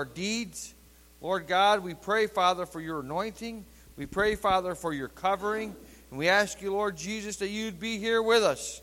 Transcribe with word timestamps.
our 0.00 0.06
deeds. 0.06 0.74
Lord 1.20 1.46
God, 1.46 1.84
we 1.84 1.92
pray, 1.92 2.26
Father, 2.26 2.64
for 2.64 2.80
your 2.80 3.00
anointing. 3.00 3.66
We 3.98 4.06
pray, 4.06 4.34
Father, 4.34 4.74
for 4.74 4.94
your 4.94 5.08
covering. 5.08 5.76
And 6.08 6.18
we 6.18 6.26
ask 6.30 6.62
you, 6.62 6.72
Lord 6.72 6.96
Jesus, 6.96 7.36
that 7.36 7.48
you'd 7.48 7.78
be 7.78 7.98
here 7.98 8.22
with 8.22 8.42
us. 8.42 8.80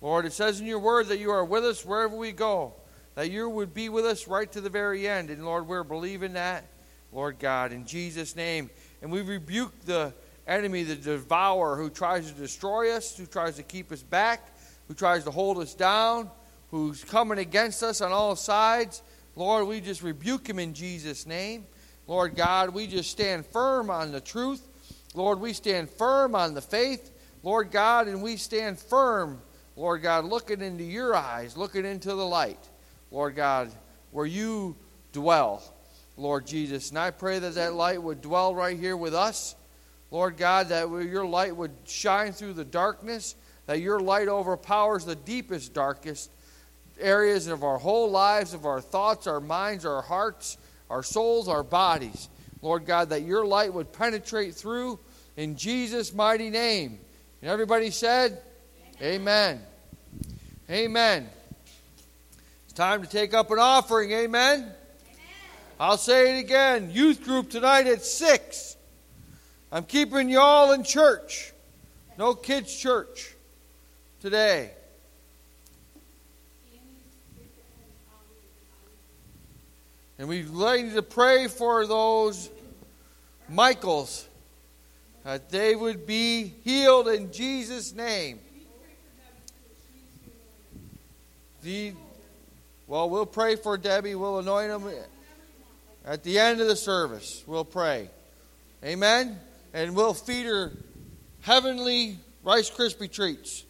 Lord, 0.00 0.24
it 0.24 0.32
says 0.32 0.60
in 0.60 0.66
your 0.66 0.78
word 0.78 1.08
that 1.08 1.18
you 1.18 1.30
are 1.30 1.44
with 1.44 1.62
us 1.62 1.84
wherever 1.84 2.16
we 2.16 2.32
go, 2.32 2.72
that 3.16 3.30
you 3.30 3.50
would 3.50 3.74
be 3.74 3.90
with 3.90 4.06
us 4.06 4.26
right 4.26 4.50
to 4.52 4.62
the 4.62 4.70
very 4.70 5.06
end. 5.06 5.28
And 5.28 5.44
Lord, 5.44 5.68
we're 5.68 5.84
believing 5.84 6.32
that, 6.32 6.64
Lord 7.12 7.38
God, 7.38 7.70
in 7.70 7.84
Jesus' 7.84 8.34
name. 8.34 8.70
And 9.02 9.12
we 9.12 9.20
rebuke 9.20 9.78
the 9.84 10.14
enemy, 10.46 10.84
the 10.84 10.96
devourer, 10.96 11.76
who 11.76 11.90
tries 11.90 12.32
to 12.32 12.34
destroy 12.34 12.92
us, 12.92 13.14
who 13.14 13.26
tries 13.26 13.56
to 13.56 13.62
keep 13.62 13.92
us 13.92 14.02
back, 14.02 14.56
who 14.88 14.94
tries 14.94 15.24
to 15.24 15.30
hold 15.30 15.58
us 15.58 15.74
down, 15.74 16.30
who's 16.70 17.04
coming 17.04 17.36
against 17.36 17.82
us 17.82 18.00
on 18.00 18.10
all 18.10 18.34
sides. 18.36 19.02
Lord, 19.36 19.66
we 19.66 19.80
just 19.80 20.02
rebuke 20.02 20.48
him 20.48 20.58
in 20.58 20.74
Jesus' 20.74 21.26
name. 21.26 21.66
Lord 22.06 22.36
God, 22.36 22.70
we 22.70 22.86
just 22.86 23.10
stand 23.10 23.46
firm 23.46 23.90
on 23.90 24.12
the 24.12 24.20
truth. 24.20 24.62
Lord, 25.14 25.40
we 25.40 25.52
stand 25.52 25.90
firm 25.90 26.34
on 26.34 26.54
the 26.54 26.60
faith. 26.60 27.10
Lord 27.42 27.70
God, 27.70 28.08
and 28.08 28.22
we 28.22 28.36
stand 28.36 28.78
firm, 28.78 29.40
Lord 29.76 30.02
God, 30.02 30.24
looking 30.24 30.60
into 30.60 30.84
your 30.84 31.14
eyes, 31.14 31.56
looking 31.56 31.84
into 31.84 32.08
the 32.08 32.26
light. 32.26 32.70
Lord 33.10 33.36
God, 33.36 33.70
where 34.12 34.26
you 34.26 34.76
dwell, 35.12 35.62
Lord 36.16 36.46
Jesus. 36.46 36.90
And 36.90 36.98
I 36.98 37.10
pray 37.10 37.38
that 37.38 37.54
that 37.54 37.74
light 37.74 38.02
would 38.02 38.20
dwell 38.20 38.54
right 38.54 38.78
here 38.78 38.96
with 38.96 39.14
us. 39.14 39.56
Lord 40.10 40.36
God, 40.36 40.68
that 40.68 40.88
your 40.88 41.26
light 41.26 41.56
would 41.56 41.72
shine 41.86 42.32
through 42.32 42.52
the 42.54 42.64
darkness, 42.64 43.34
that 43.66 43.80
your 43.80 44.00
light 44.00 44.28
overpowers 44.28 45.04
the 45.04 45.16
deepest, 45.16 45.74
darkest 45.74 46.30
areas 47.00 47.46
of 47.46 47.64
our 47.64 47.78
whole 47.78 48.10
lives, 48.10 48.54
of 48.54 48.66
our 48.66 48.80
thoughts, 48.80 49.26
our 49.26 49.40
minds, 49.40 49.84
our 49.84 50.02
hearts, 50.02 50.58
our 50.90 51.02
souls, 51.02 51.48
our 51.48 51.62
bodies. 51.62 52.28
Lord 52.62 52.86
God, 52.86 53.10
that 53.10 53.22
your 53.22 53.44
light 53.44 53.72
would 53.72 53.92
penetrate 53.92 54.54
through 54.54 54.98
in 55.36 55.56
Jesus' 55.56 56.14
mighty 56.14 56.50
name. 56.50 56.98
And 57.42 57.50
everybody 57.50 57.90
said, 57.90 58.40
Amen. 59.02 59.60
Amen. 59.60 59.60
Amen. 60.70 61.28
It's 62.64 62.72
time 62.72 63.02
to 63.02 63.08
take 63.08 63.34
up 63.34 63.50
an 63.50 63.58
offering. 63.58 64.12
Amen. 64.12 64.60
Amen. 64.60 64.72
I'll 65.78 65.98
say 65.98 66.36
it 66.36 66.40
again. 66.40 66.90
Youth 66.90 67.22
group 67.22 67.50
tonight 67.50 67.86
at 67.86 68.02
6. 68.02 68.76
I'm 69.70 69.84
keeping 69.84 70.28
you 70.28 70.38
all 70.38 70.72
in 70.72 70.84
church. 70.84 71.52
No 72.16 72.34
kids' 72.34 72.74
church 72.74 73.34
today. 74.20 74.70
And 80.24 80.30
we 80.30 80.40
need 80.40 80.94
to 80.94 81.02
pray 81.02 81.48
for 81.48 81.86
those 81.86 82.48
Michaels 83.46 84.26
that 85.22 85.50
they 85.50 85.74
would 85.74 86.06
be 86.06 86.54
healed 86.64 87.08
in 87.08 87.30
Jesus' 87.30 87.92
name. 87.92 88.40
The, 91.62 91.92
well, 92.86 93.10
we'll 93.10 93.26
pray 93.26 93.56
for 93.56 93.76
Debbie. 93.76 94.14
We'll 94.14 94.38
anoint 94.38 94.70
them 94.70 94.90
at 96.06 96.22
the 96.22 96.38
end 96.38 96.62
of 96.62 96.68
the 96.68 96.76
service. 96.76 97.44
We'll 97.46 97.66
pray. 97.66 98.08
Amen? 98.82 99.38
And 99.74 99.94
we'll 99.94 100.14
feed 100.14 100.46
her 100.46 100.72
heavenly 101.42 102.16
Rice 102.42 102.70
Krispie 102.70 103.12
treats. 103.12 103.64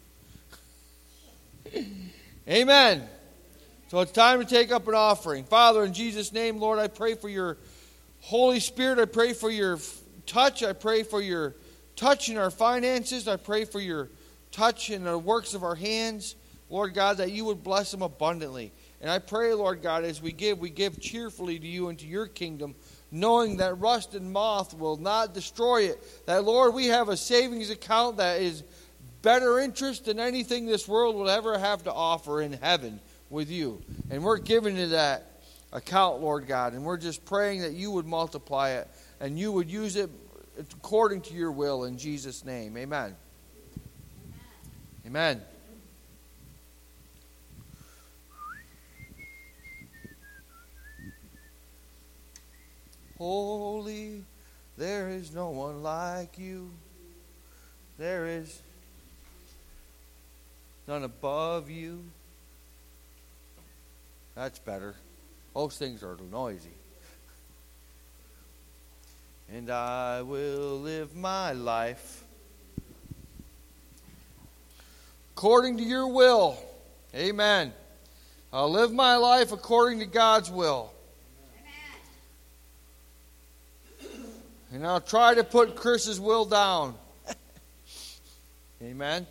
Amen. 2.47 3.09
So 3.87 3.99
it's 3.99 4.11
time 4.11 4.39
to 4.39 4.45
take 4.45 4.71
up 4.71 4.87
an 4.87 4.95
offering. 4.95 5.43
Father, 5.43 5.83
in 5.83 5.93
Jesus' 5.93 6.33
name, 6.33 6.57
Lord, 6.57 6.79
I 6.79 6.87
pray 6.87 7.13
for 7.13 7.29
your 7.29 7.57
Holy 8.21 8.59
Spirit. 8.59 8.97
I 8.97 9.05
pray 9.05 9.33
for 9.33 9.51
your 9.51 9.77
touch. 10.25 10.63
I 10.63 10.73
pray 10.73 11.03
for 11.03 11.21
your 11.21 11.55
touch 11.95 12.29
in 12.29 12.37
our 12.37 12.49
finances. 12.49 13.27
I 13.27 13.35
pray 13.35 13.63
for 13.63 13.79
your 13.79 14.09
touch 14.51 14.89
in 14.89 15.03
the 15.03 15.17
works 15.19 15.53
of 15.53 15.63
our 15.63 15.75
hands. 15.75 16.35
Lord 16.67 16.95
God, 16.95 17.17
that 17.17 17.31
you 17.31 17.45
would 17.45 17.63
bless 17.63 17.91
them 17.91 18.01
abundantly. 18.01 18.71
And 19.01 19.11
I 19.11 19.19
pray, 19.19 19.53
Lord 19.53 19.83
God, 19.83 20.03
as 20.03 20.19
we 20.19 20.31
give, 20.31 20.57
we 20.57 20.71
give 20.71 20.99
cheerfully 20.99 21.59
to 21.59 21.67
you 21.67 21.89
and 21.89 21.99
to 21.99 22.07
your 22.07 22.25
kingdom, 22.25 22.73
knowing 23.11 23.57
that 23.57 23.79
rust 23.79 24.15
and 24.15 24.33
moth 24.33 24.73
will 24.73 24.97
not 24.97 25.35
destroy 25.35 25.83
it. 25.83 26.25
That, 26.25 26.43
Lord, 26.43 26.73
we 26.73 26.87
have 26.87 27.09
a 27.09 27.17
savings 27.17 27.69
account 27.69 28.17
that 28.17 28.41
is 28.41 28.63
better 29.21 29.59
interest 29.59 30.05
than 30.05 30.19
anything 30.19 30.65
this 30.65 30.87
world 30.87 31.15
will 31.15 31.29
ever 31.29 31.59
have 31.59 31.83
to 31.83 31.93
offer 31.93 32.41
in 32.41 32.53
heaven 32.53 32.99
with 33.35 33.51
you. 33.51 33.81
And 34.09 34.23
we're 34.23 34.39
giving 34.39 34.75
to 34.77 34.87
that 34.87 35.41
account, 35.71 36.21
Lord 36.21 36.47
God. 36.47 36.73
And 36.73 36.83
we're 36.83 36.97
just 36.97 37.23
praying 37.25 37.61
that 37.61 37.73
you 37.73 37.91
would 37.91 38.07
multiply 38.07 38.71
it 38.71 38.87
and 39.19 39.37
you 39.37 39.51
would 39.51 39.69
use 39.69 39.95
it 39.97 40.09
according 40.57 41.21
to 41.21 41.33
your 41.33 41.51
will 41.51 41.83
in 41.83 41.97
Jesus' 41.97 42.43
name. 42.43 42.77
Amen. 42.77 43.15
Amen. 45.05 45.41
Amen. 45.41 45.41
Holy, 53.17 54.23
there 54.77 55.09
is 55.09 55.33
no 55.33 55.49
one 55.49 55.81
like 55.83 56.37
you. 56.37 56.69
There 57.97 58.27
is 58.27 58.61
none 60.87 61.03
above 61.03 61.69
you. 61.69 62.03
That's 64.35 64.59
better. 64.59 64.95
Most 65.55 65.79
things 65.79 66.03
are 66.03 66.17
noisy. 66.29 66.69
And 69.51 69.69
I 69.69 70.21
will 70.23 70.79
live 70.79 71.15
my 71.15 71.53
life 71.53 72.23
according 75.33 75.77
to 75.77 75.83
your 75.83 76.07
will. 76.07 76.57
Amen. 77.13 77.71
I'll 78.51 78.71
live 78.71 78.91
my 78.91 79.15
life 79.15 79.51
according 79.53 79.99
to 79.99 80.05
God's 80.05 80.51
will. 80.51 80.91
Amen. 84.01 84.25
And 84.73 84.87
I'll 84.87 85.01
try 85.01 85.35
to 85.35 85.43
put 85.43 85.75
Chris's 85.75 86.19
will 86.19 86.45
down. 86.45 86.95
Amen. 88.81 89.27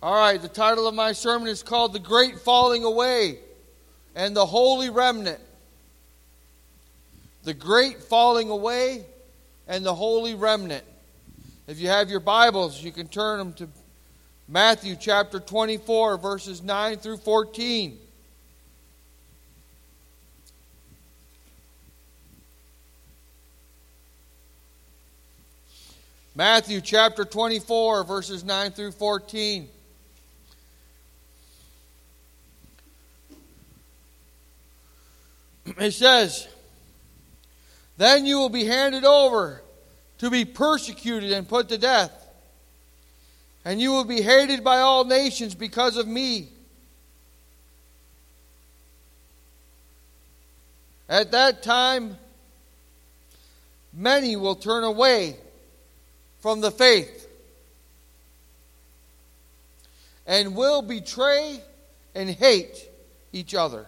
All 0.00 0.14
right, 0.14 0.40
the 0.40 0.48
title 0.48 0.86
of 0.86 0.94
my 0.94 1.10
sermon 1.10 1.48
is 1.48 1.64
called 1.64 1.92
The 1.92 1.98
Great 1.98 2.38
Falling 2.38 2.84
Away 2.84 3.40
and 4.14 4.34
the 4.34 4.46
Holy 4.46 4.90
Remnant. 4.90 5.40
The 7.42 7.54
Great 7.54 8.00
Falling 8.04 8.48
Away 8.48 9.04
and 9.66 9.84
the 9.84 9.94
Holy 9.94 10.36
Remnant. 10.36 10.84
If 11.66 11.80
you 11.80 11.88
have 11.88 12.10
your 12.10 12.20
Bibles, 12.20 12.80
you 12.80 12.92
can 12.92 13.08
turn 13.08 13.38
them 13.38 13.52
to 13.54 13.68
Matthew 14.46 14.94
chapter 14.94 15.40
24, 15.40 16.16
verses 16.18 16.62
9 16.62 16.98
through 16.98 17.16
14. 17.16 17.98
Matthew 26.36 26.80
chapter 26.80 27.24
24, 27.24 28.04
verses 28.04 28.44
9 28.44 28.70
through 28.70 28.92
14. 28.92 29.68
It 35.78 35.92
says, 35.92 36.48
Then 37.96 38.26
you 38.26 38.38
will 38.38 38.48
be 38.48 38.64
handed 38.64 39.04
over 39.04 39.62
to 40.18 40.30
be 40.30 40.44
persecuted 40.44 41.32
and 41.32 41.48
put 41.48 41.68
to 41.68 41.78
death, 41.78 42.12
and 43.64 43.80
you 43.80 43.92
will 43.92 44.04
be 44.04 44.22
hated 44.22 44.64
by 44.64 44.78
all 44.78 45.04
nations 45.04 45.54
because 45.54 45.96
of 45.96 46.06
me. 46.06 46.48
At 51.08 51.32
that 51.32 51.62
time, 51.62 52.18
many 53.92 54.36
will 54.36 54.56
turn 54.56 54.84
away 54.84 55.36
from 56.40 56.60
the 56.60 56.70
faith 56.70 57.26
and 60.26 60.54
will 60.54 60.82
betray 60.82 61.60
and 62.14 62.28
hate 62.28 62.86
each 63.32 63.54
other. 63.54 63.86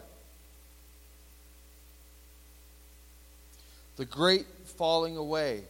The 4.01 4.07
great 4.07 4.47
falling 4.79 5.19
away. 5.19 5.61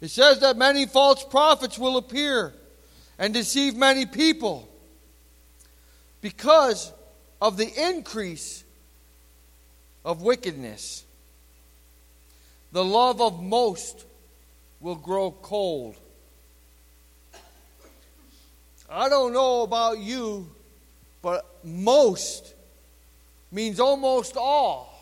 It 0.00 0.08
says 0.08 0.40
that 0.40 0.56
many 0.56 0.86
false 0.86 1.22
prophets 1.22 1.78
will 1.78 1.96
appear 1.96 2.52
and 3.20 3.32
deceive 3.32 3.76
many 3.76 4.04
people 4.04 4.68
because 6.22 6.92
of 7.40 7.56
the 7.56 7.70
increase 7.88 8.64
of 10.04 10.22
wickedness. 10.22 11.04
The 12.72 12.84
love 12.84 13.20
of 13.20 13.40
most 13.40 14.04
will 14.80 14.96
grow 14.96 15.30
cold. 15.30 15.94
I 18.90 19.08
don't 19.08 19.32
know 19.32 19.62
about 19.62 19.98
you, 19.98 20.48
but 21.20 21.44
most 21.62 22.54
means 23.52 23.80
almost 23.80 24.36
all. 24.36 24.94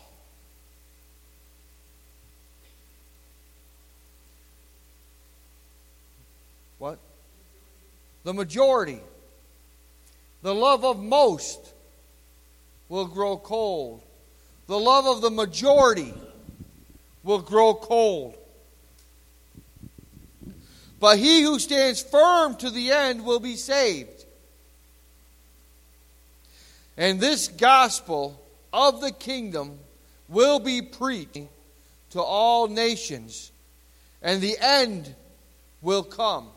What? 6.79 6.99
The 8.23 8.33
majority. 8.33 8.99
The 10.41 10.53
love 10.53 10.83
of 10.83 11.01
most 11.01 11.73
will 12.89 13.07
grow 13.07 13.37
cold. 13.37 14.01
The 14.67 14.77
love 14.77 15.05
of 15.05 15.21
the 15.21 15.31
majority 15.31 16.13
will 17.23 17.39
grow 17.39 17.73
cold. 17.73 18.35
But 20.99 21.19
he 21.19 21.43
who 21.43 21.59
stands 21.59 22.01
firm 22.01 22.55
to 22.57 22.69
the 22.69 22.91
end 22.91 23.23
will 23.23 23.39
be 23.39 23.55
saved. 23.55 24.25
And 26.97 27.19
this 27.19 27.47
gospel 27.47 28.41
of 28.73 29.01
the 29.01 29.11
kingdom 29.11 29.77
will 30.27 30.59
be 30.59 30.81
preached 30.81 31.39
to 32.11 32.21
all 32.21 32.67
nations, 32.67 33.51
and 34.21 34.41
the 34.41 34.57
end 34.59 35.13
will 35.81 36.03
come. 36.03 36.49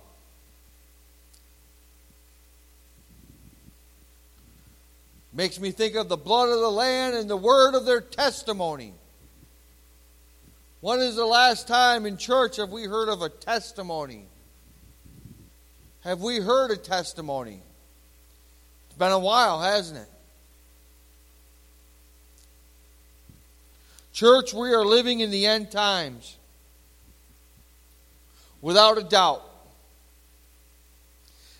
Makes 5.32 5.60
me 5.60 5.70
think 5.70 5.94
of 5.94 6.08
the 6.08 6.16
blood 6.16 6.48
of 6.48 6.58
the 6.58 6.70
Lamb 6.70 7.14
and 7.14 7.30
the 7.30 7.36
word 7.36 7.74
of 7.74 7.84
their 7.84 8.00
testimony. 8.00 8.94
When 10.80 11.00
is 11.00 11.16
the 11.16 11.26
last 11.26 11.68
time 11.68 12.06
in 12.06 12.16
church 12.16 12.56
have 12.56 12.70
we 12.70 12.84
heard 12.84 13.10
of 13.10 13.20
a 13.20 13.28
testimony? 13.28 14.24
Have 16.04 16.22
we 16.22 16.40
heard 16.40 16.70
a 16.70 16.76
testimony? 16.76 17.60
It's 18.88 18.98
been 18.98 19.12
a 19.12 19.18
while, 19.18 19.60
hasn't 19.60 20.00
it? 20.00 20.08
Church, 24.14 24.54
we 24.54 24.72
are 24.72 24.84
living 24.84 25.20
in 25.20 25.30
the 25.30 25.46
end 25.46 25.70
times. 25.70 26.36
Without 28.62 28.96
a 28.96 29.02
doubt. 29.02 29.42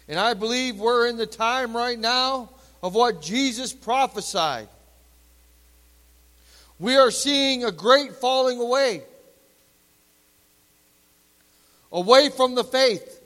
And 0.08 0.18
I 0.18 0.34
believe 0.34 0.76
we're 0.76 1.06
in 1.08 1.18
the 1.18 1.26
time 1.26 1.76
right 1.76 1.98
now 1.98 2.50
of 2.82 2.94
what 2.94 3.22
Jesus 3.22 3.72
prophesied. 3.72 4.68
We 6.78 6.96
are 6.96 7.10
seeing 7.10 7.64
a 7.64 7.70
great 7.70 8.16
falling 8.16 8.58
away. 8.58 9.02
Away 11.92 12.28
from 12.30 12.54
the 12.54 12.64
faith. 12.64 13.20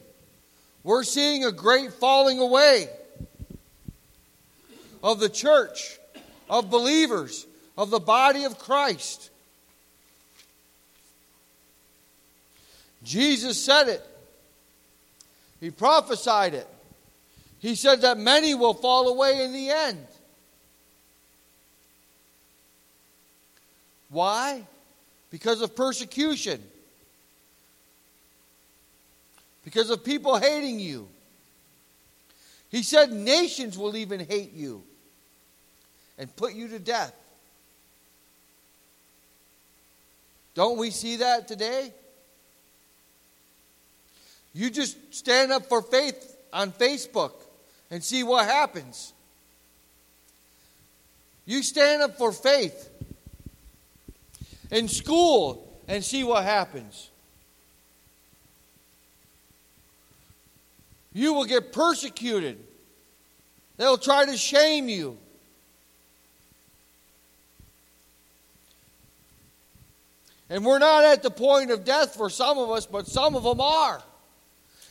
We're 0.83 1.05
seeing 1.05 1.45
a 1.45 1.53
great 1.53 1.93
falling 1.95 2.39
away 2.39 2.89
of 5.03 5.21
the 5.21 5.29
church, 5.29 5.99
of 6.49 6.71
believers, 6.71 7.47
of 7.77 7.91
the 7.91 8.01
body 8.01 8.45
of 8.45 8.59
Christ. 8.59 9.31
Jesus 13.03 13.63
said 13.63 13.89
it. 13.89 14.03
He 15.61 15.71
prophesied 15.71 16.55
it. 16.55 16.67
He 17.61 17.75
said 17.75 18.03
that 18.03 18.19
many 18.19 18.55
will 18.55 18.75
fall 18.75 19.09
away 19.09 19.45
in 19.45 19.53
the 19.53 19.71
end. 19.71 20.07
Why? 24.11 24.63
Because 25.31 25.61
of 25.61 25.75
persecution 25.75 26.63
because 29.65 29.91
of 29.91 30.05
people 30.05 30.37
hating 30.37 30.79
you. 30.79 31.09
He 32.71 32.83
said 32.83 33.13
nations 33.13 33.79
will 33.79 33.97
even 33.97 34.21
hate 34.21 34.53
you 34.53 34.83
and 36.19 36.35
put 36.37 36.55
you 36.55 36.69
to 36.69 36.79
death. 36.79 37.15
Don't 40.55 40.79
we 40.79 40.91
see 40.91 41.17
that 41.17 41.49
today? 41.49 41.93
You 44.53 44.71
just 44.71 44.97
stand 45.13 45.51
up 45.51 45.67
for 45.67 45.83
faith 45.83 46.37
on 46.53 46.71
Facebook 46.71 47.33
and 47.91 48.03
see 48.03 48.23
what 48.23 48.47
happens. 48.47 49.13
You 51.47 51.63
stand 51.63 52.03
up 52.03 52.17
for 52.17 52.33
faith 52.33 52.91
in 54.71 54.89
school 54.89 55.81
and 55.89 56.03
see 56.05 56.25
what 56.25 56.45
happens. 56.45 57.11
You 61.15 61.33
will 61.33 61.45
get 61.45 61.73
persecuted. 61.73 62.59
They'll 63.77 63.97
try 63.97 64.27
to 64.27 64.37
shame 64.37 64.89
you. 64.89 65.17
And 70.51 70.65
we're 70.65 70.79
not 70.79 71.05
at 71.05 71.23
the 71.23 71.31
point 71.31 71.71
of 71.71 71.85
death 71.85 72.15
for 72.15 72.29
some 72.29 72.59
of 72.59 72.71
us, 72.71 72.85
but 72.85 73.07
some 73.07 73.35
of 73.35 73.45
them 73.45 73.61
are. 73.61 74.03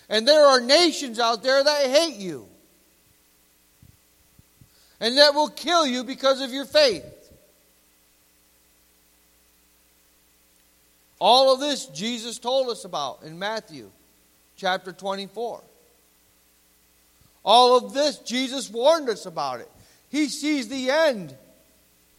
And 0.10 0.28
there 0.28 0.46
are 0.46 0.60
nations 0.60 1.20
out 1.20 1.44
there 1.44 1.64
that 1.64 1.86
hate 1.86 2.16
you. 2.16 2.48
And 5.00 5.18
that 5.18 5.34
will 5.34 5.50
kill 5.50 5.86
you 5.86 6.04
because 6.04 6.42
of 6.42 6.52
your 6.52 6.66
faith. 6.66 7.04
All 11.20 11.54
of 11.54 11.60
this 11.60 11.86
Jesus 11.88 12.40
told 12.40 12.70
us 12.70 12.84
about 12.84 13.24
in 13.24 13.40
Matthew 13.40 13.90
chapter 14.58 14.92
24. 14.92 15.62
All 17.44 17.78
of 17.78 17.94
this, 17.94 18.20
Jesus 18.20 18.70
warned 18.70 19.10
us 19.10 19.26
about 19.26 19.60
it. 19.60 19.70
He 20.10 20.30
sees 20.30 20.68
the 20.68 20.90
end. 20.90 21.36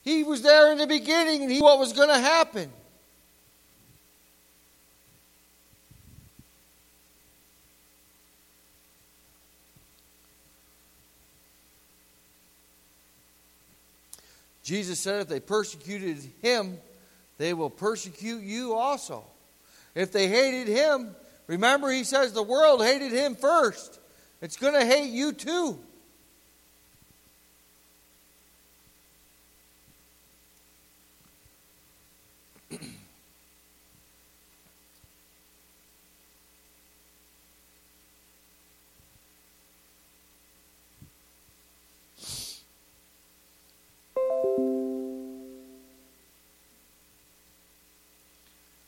He 0.02 0.22
was 0.22 0.42
there 0.42 0.70
in 0.72 0.78
the 0.78 0.86
beginning 0.86 1.42
and 1.42 1.50
he 1.50 1.60
what 1.60 1.78
was 1.78 1.92
going 1.92 2.08
to 2.08 2.18
happen. 2.18 2.70
Jesus 14.62 14.98
said 14.98 15.20
if 15.20 15.28
they 15.28 15.40
persecuted 15.40 16.18
him, 16.42 16.78
they 17.36 17.52
will 17.52 17.70
persecute 17.70 18.42
you 18.42 18.74
also. 18.74 19.24
If 19.94 20.10
they 20.10 20.26
hated 20.26 20.68
him, 20.68 21.14
remember 21.46 21.90
he 21.90 22.02
says 22.02 22.32
the 22.32 22.42
world 22.42 22.82
hated 22.82 23.12
him 23.12 23.36
first. 23.36 24.00
It's 24.44 24.58
going 24.58 24.74
to 24.74 24.84
hate 24.84 25.08
you 25.08 25.32
too. 25.32 25.78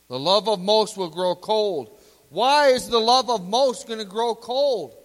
The 0.07 0.19
love 0.19 0.47
of 0.47 0.59
most 0.59 0.97
will 0.97 1.09
grow 1.09 1.33
cold. 1.33 1.99
Why 2.29 2.67
is 2.67 2.87
the 2.87 2.99
love 2.99 3.31
of 3.31 3.49
most 3.49 3.87
going 3.87 3.97
to 3.97 4.05
grow 4.05 4.35
cold? 4.35 4.96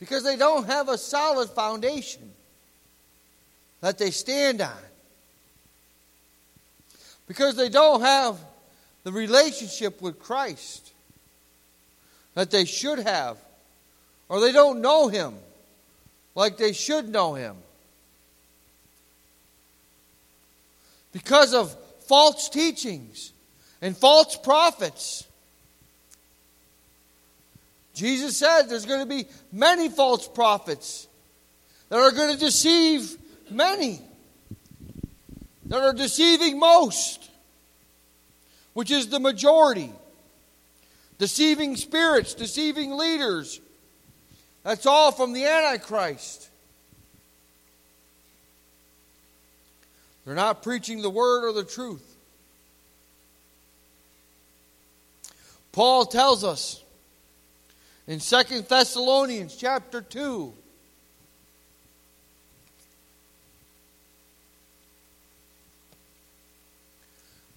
Because 0.00 0.22
they 0.22 0.36
don't 0.36 0.66
have 0.66 0.88
a 0.88 0.98
solid 0.98 1.50
foundation 1.50 2.30
that 3.80 3.98
they 3.98 4.10
stand 4.10 4.60
on. 4.60 4.78
Because 7.26 7.56
they 7.56 7.68
don't 7.68 8.00
have 8.00 8.38
the 9.04 9.12
relationship 9.12 10.00
with 10.00 10.18
Christ 10.18 10.92
that 12.34 12.50
they 12.50 12.64
should 12.64 13.00
have. 13.00 13.36
Or 14.28 14.40
they 14.40 14.52
don't 14.52 14.80
know 14.80 15.08
Him 15.08 15.34
like 16.34 16.56
they 16.56 16.72
should 16.72 17.08
know 17.08 17.34
Him. 17.34 17.56
Because 21.12 21.54
of 21.54 21.74
false 22.06 22.48
teachings 22.48 23.32
and 23.82 23.96
false 23.96 24.36
prophets 24.36 25.27
Jesus 27.98 28.36
said 28.36 28.68
there's 28.68 28.86
going 28.86 29.00
to 29.00 29.06
be 29.06 29.26
many 29.50 29.88
false 29.88 30.28
prophets 30.28 31.08
that 31.88 31.98
are 31.98 32.12
going 32.12 32.32
to 32.32 32.38
deceive 32.38 33.16
many, 33.50 34.00
that 35.66 35.82
are 35.82 35.92
deceiving 35.92 36.60
most, 36.60 37.28
which 38.72 38.92
is 38.92 39.08
the 39.08 39.18
majority. 39.18 39.92
Deceiving 41.18 41.74
spirits, 41.74 42.34
deceiving 42.34 42.92
leaders. 42.92 43.60
That's 44.62 44.86
all 44.86 45.10
from 45.10 45.32
the 45.32 45.46
Antichrist. 45.46 46.48
They're 50.24 50.36
not 50.36 50.62
preaching 50.62 51.02
the 51.02 51.10
word 51.10 51.48
or 51.48 51.52
the 51.52 51.64
truth. 51.64 52.04
Paul 55.72 56.06
tells 56.06 56.44
us 56.44 56.84
in 58.08 58.20
Second 58.20 58.66
Thessalonians 58.66 59.54
chapter 59.54 60.00
2. 60.00 60.54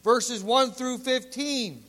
Verses 0.03 0.43
1 0.43 0.71
through 0.71 0.97
15. 0.97 1.83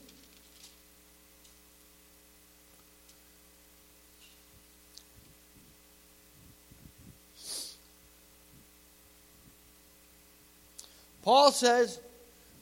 Paul 11.23 11.51
says, 11.51 11.99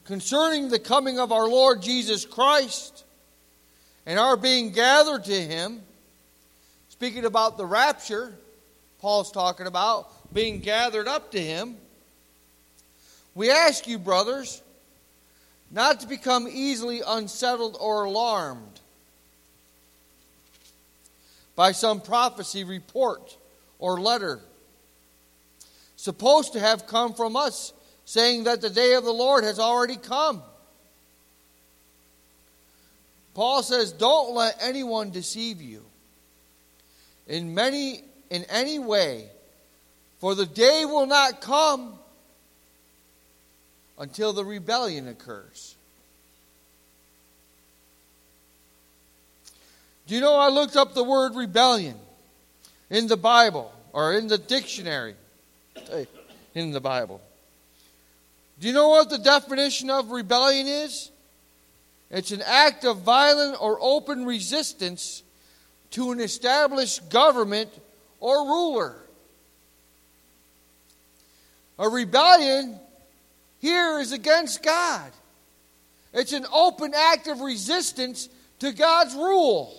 concerning 0.04 0.68
the 0.68 0.78
coming 0.80 1.20
of 1.20 1.30
our 1.30 1.48
Lord 1.48 1.80
Jesus 1.80 2.24
Christ 2.24 3.04
and 4.04 4.18
our 4.18 4.36
being 4.36 4.72
gathered 4.72 5.24
to 5.24 5.40
him, 5.40 5.82
speaking 7.02 7.24
about 7.24 7.56
the 7.56 7.66
rapture, 7.66 8.32
Paul's 9.00 9.32
talking 9.32 9.66
about 9.66 10.32
being 10.32 10.60
gathered 10.60 11.08
up 11.08 11.32
to 11.32 11.40
him. 11.40 11.74
We 13.34 13.50
ask 13.50 13.88
you, 13.88 13.98
brothers, 13.98 14.62
not 15.68 15.98
to 15.98 16.06
become 16.06 16.46
easily 16.48 17.02
unsettled 17.04 17.76
or 17.80 18.04
alarmed 18.04 18.78
by 21.56 21.72
some 21.72 22.00
prophecy, 22.00 22.62
report, 22.62 23.36
or 23.80 24.00
letter 24.00 24.38
supposed 25.96 26.52
to 26.52 26.60
have 26.60 26.86
come 26.86 27.14
from 27.14 27.34
us 27.34 27.72
saying 28.04 28.44
that 28.44 28.60
the 28.60 28.70
day 28.70 28.94
of 28.94 29.02
the 29.02 29.10
Lord 29.10 29.42
has 29.42 29.58
already 29.58 29.96
come. 29.96 30.40
Paul 33.34 33.64
says, 33.64 33.90
Don't 33.90 34.36
let 34.36 34.56
anyone 34.62 35.10
deceive 35.10 35.60
you 35.60 35.82
in 37.26 37.54
many 37.54 38.02
in 38.30 38.44
any 38.44 38.78
way, 38.78 39.28
for 40.18 40.34
the 40.34 40.46
day 40.46 40.84
will 40.86 41.06
not 41.06 41.42
come 41.42 41.98
until 43.98 44.32
the 44.32 44.44
rebellion 44.44 45.06
occurs. 45.06 45.74
Do 50.06 50.14
you 50.14 50.20
know 50.22 50.34
I 50.34 50.48
looked 50.48 50.76
up 50.76 50.94
the 50.94 51.04
word 51.04 51.34
rebellion 51.34 51.96
in 52.88 53.06
the 53.06 53.18
Bible 53.18 53.70
or 53.92 54.14
in 54.14 54.28
the 54.28 54.38
dictionary 54.38 55.14
in 56.54 56.70
the 56.70 56.80
Bible? 56.80 57.20
Do 58.58 58.66
you 58.66 58.72
know 58.72 58.88
what 58.88 59.10
the 59.10 59.18
definition 59.18 59.90
of 59.90 60.10
rebellion 60.10 60.66
is? 60.66 61.10
It's 62.10 62.30
an 62.30 62.42
act 62.46 62.84
of 62.84 63.02
violent 63.02 63.58
or 63.60 63.78
open 63.80 64.24
resistance 64.24 65.22
to 65.92 66.10
an 66.10 66.20
established 66.20 67.08
government 67.10 67.70
or 68.20 68.46
ruler. 68.46 68.96
A 71.78 71.88
rebellion 71.88 72.78
here 73.60 73.98
is 74.00 74.12
against 74.12 74.62
God. 74.62 75.10
It's 76.12 76.32
an 76.32 76.46
open 76.52 76.92
act 76.94 77.26
of 77.26 77.40
resistance 77.40 78.28
to 78.58 78.72
God's 78.72 79.14
rule, 79.14 79.74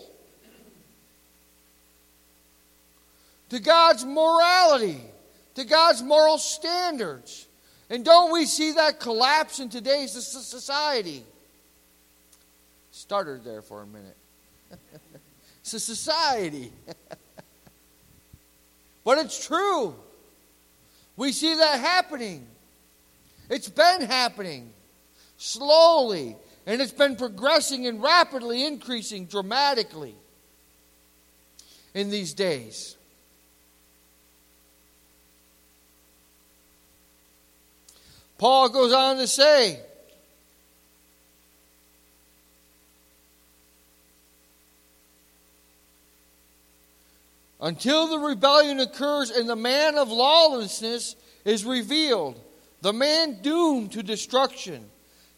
to 3.50 3.60
God's 3.60 4.03
morality, 4.03 5.00
to 5.55 5.63
God's 5.63 6.01
moral 6.01 6.38
standards. 6.38 7.48
And 7.89 8.03
don't 8.03 8.32
we 8.32 8.46
see 8.46 8.74
that 8.74 9.00
collapse 9.00 9.60
in 9.60 9.70
today's 9.70 10.12
society? 10.12 11.24
Started 12.91 13.43
there 13.43 13.62
for 13.62 13.82
a 13.82 13.86
minute. 13.86 14.17
it's 15.63 15.74
a 15.74 15.79
society. 15.79 16.74
but 19.05 19.17
it's 19.17 19.48
true. 19.48 19.96
We 21.15 21.32
see 21.32 21.55
that 21.55 21.79
happening. 21.79 22.46
It's 23.50 23.70
been 23.70 24.01
happening 24.01 24.74
slowly, 25.38 26.36
and 26.65 26.82
it's 26.82 26.91
been 26.91 27.15
progressing 27.15 27.88
and 27.88 28.03
rapidly 28.03 28.65
increasing 28.65 29.25
dramatically 29.25 30.15
in 31.93 32.10
these 32.10 32.34
days. 32.34 32.98
Paul 38.38 38.67
goes 38.67 38.91
on 38.91 39.15
to 39.15 39.27
say, 39.27 39.79
until 47.63 48.08
the 48.08 48.20
rebellion 48.20 48.82
occurs 48.82 49.32
and 49.32 49.48
the 49.48 49.55
man 49.55 49.98
of 49.98 50.10
lawlessness 50.10 51.15
is 51.46 51.63
revealed, 51.63 52.39
the 52.82 52.91
man 52.91 53.41
doomed 53.41 53.93
to 53.93 54.03
destruction. 54.03 54.84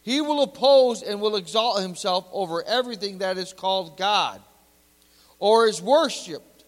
He 0.02 0.22
will 0.22 0.42
oppose 0.42 1.04
and 1.04 1.22
will 1.22 1.36
exalt 1.36 1.82
himself 1.82 2.28
over 2.32 2.64
everything 2.64 3.20
that 3.20 3.38
is 3.38 3.54
called 3.54 3.96
God 3.96 4.42
or 5.38 5.68
is 5.68 5.82
worshiped, 5.82 6.66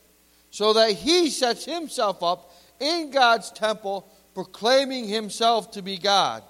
so 0.51 0.73
that 0.73 0.91
he 0.91 1.29
sets 1.29 1.65
himself 1.65 2.21
up 2.21 2.53
in 2.79 3.09
God's 3.09 3.49
temple 3.51 4.07
proclaiming 4.35 5.07
himself 5.07 5.71
to 5.71 5.81
be 5.81 5.97
God. 5.97 6.43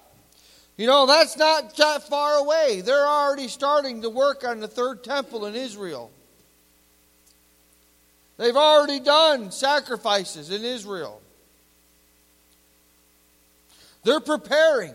You 0.76 0.88
know, 0.88 1.06
that's 1.06 1.38
not 1.38 1.78
that 1.78 2.08
far 2.10 2.40
away. 2.40 2.82
They're 2.82 3.08
already 3.08 3.48
starting 3.48 4.02
to 4.02 4.10
work 4.10 4.46
on 4.46 4.60
the 4.60 4.68
third 4.68 5.04
temple 5.04 5.46
in 5.46 5.56
Israel. 5.56 6.12
They've 8.38 8.56
already 8.56 9.00
done 9.00 9.51
sacrifices 9.51 10.51
in 10.51 10.63
Israel. 10.63 11.22
They're 14.03 14.20
preparing. 14.20 14.94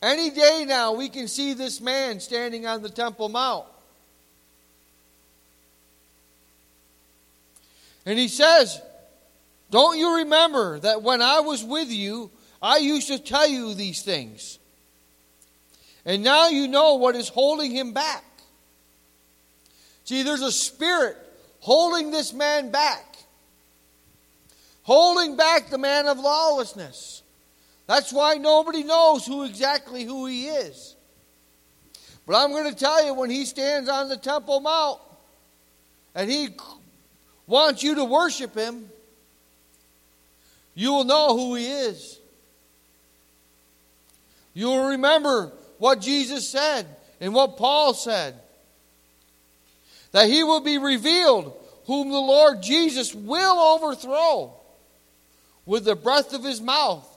Any 0.00 0.30
day 0.30 0.64
now, 0.66 0.94
we 0.94 1.08
can 1.08 1.28
see 1.28 1.52
this 1.52 1.80
man 1.80 2.20
standing 2.20 2.66
on 2.66 2.82
the 2.82 2.88
Temple 2.88 3.28
Mount. 3.28 3.66
And 8.06 8.18
he 8.18 8.28
says, 8.28 8.80
don't 9.70 9.98
you 9.98 10.16
remember 10.18 10.78
that 10.80 11.02
when 11.02 11.22
I 11.22 11.40
was 11.40 11.62
with 11.62 11.88
you, 11.90 12.30
I 12.60 12.78
used 12.78 13.08
to 13.08 13.18
tell 13.18 13.48
you 13.48 13.74
these 13.74 14.02
things? 14.02 14.58
And 16.04 16.24
now 16.24 16.48
you 16.48 16.66
know 16.68 16.94
what 16.94 17.14
is 17.14 17.28
holding 17.28 17.70
him 17.70 17.92
back. 17.92 18.24
See, 20.04 20.24
there's 20.24 20.42
a 20.42 20.50
spirit 20.50 21.16
holding 21.62 22.10
this 22.10 22.32
man 22.32 22.72
back, 22.72 23.16
holding 24.82 25.36
back 25.36 25.70
the 25.70 25.78
man 25.78 26.06
of 26.06 26.18
lawlessness. 26.18 27.22
That's 27.86 28.12
why 28.12 28.34
nobody 28.34 28.82
knows 28.82 29.24
who 29.24 29.44
exactly 29.44 30.02
who 30.02 30.26
he 30.26 30.48
is. 30.48 30.96
But 32.26 32.34
I'm 32.36 32.50
going 32.50 32.68
to 32.68 32.76
tell 32.76 33.04
you 33.06 33.14
when 33.14 33.30
he 33.30 33.44
stands 33.44 33.88
on 33.88 34.08
the 34.08 34.16
Temple 34.16 34.60
Mount 34.60 35.00
and 36.16 36.28
he 36.28 36.48
wants 37.46 37.82
you 37.84 37.94
to 37.94 38.04
worship 38.04 38.56
him, 38.56 38.88
you 40.74 40.90
will 40.92 41.04
know 41.04 41.36
who 41.36 41.54
he 41.54 41.70
is. 41.70 42.18
You 44.52 44.66
will 44.66 44.88
remember 44.90 45.52
what 45.78 46.00
Jesus 46.00 46.48
said 46.48 46.86
and 47.20 47.32
what 47.32 47.56
Paul 47.56 47.94
said 47.94 48.34
that 50.12 50.28
he 50.28 50.44
will 50.44 50.60
be 50.60 50.78
revealed, 50.78 51.54
whom 51.86 52.10
the 52.10 52.18
Lord 52.18 52.62
Jesus 52.62 53.14
will 53.14 53.58
overthrow 53.58 54.54
with 55.66 55.84
the 55.84 55.96
breath 55.96 56.32
of 56.32 56.44
his 56.44 56.60
mouth 56.60 57.08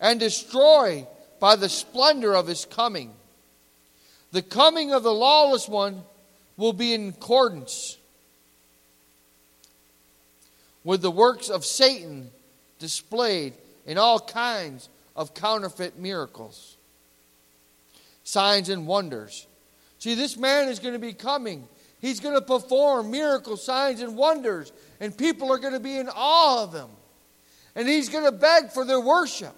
and 0.00 0.18
destroy 0.18 1.06
by 1.40 1.56
the 1.56 1.68
splendor 1.68 2.34
of 2.34 2.46
his 2.46 2.64
coming. 2.64 3.12
The 4.32 4.42
coming 4.42 4.92
of 4.92 5.02
the 5.02 5.12
lawless 5.12 5.68
one 5.68 6.02
will 6.56 6.72
be 6.72 6.94
in 6.94 7.10
accordance 7.10 7.98
with 10.84 11.02
the 11.02 11.10
works 11.10 11.50
of 11.50 11.64
Satan 11.64 12.30
displayed 12.78 13.54
in 13.86 13.98
all 13.98 14.20
kinds 14.20 14.88
of 15.16 15.34
counterfeit 15.34 15.98
miracles, 15.98 16.76
signs, 18.24 18.68
and 18.68 18.86
wonders. 18.86 19.46
See, 19.98 20.14
this 20.14 20.36
man 20.36 20.68
is 20.68 20.78
going 20.78 20.92
to 20.92 21.00
be 21.00 21.12
coming. 21.12 21.66
He's 22.00 22.20
going 22.20 22.34
to 22.34 22.40
perform 22.40 23.10
miracles, 23.10 23.64
signs, 23.64 24.00
and 24.00 24.16
wonders, 24.16 24.72
and 25.00 25.16
people 25.16 25.52
are 25.52 25.58
going 25.58 25.72
to 25.72 25.80
be 25.80 25.96
in 25.96 26.08
awe 26.08 26.62
of 26.62 26.74
him. 26.74 26.88
And 27.74 27.88
he's 27.88 28.08
going 28.08 28.24
to 28.24 28.32
beg 28.32 28.70
for 28.70 28.84
their 28.84 29.00
worship. 29.00 29.54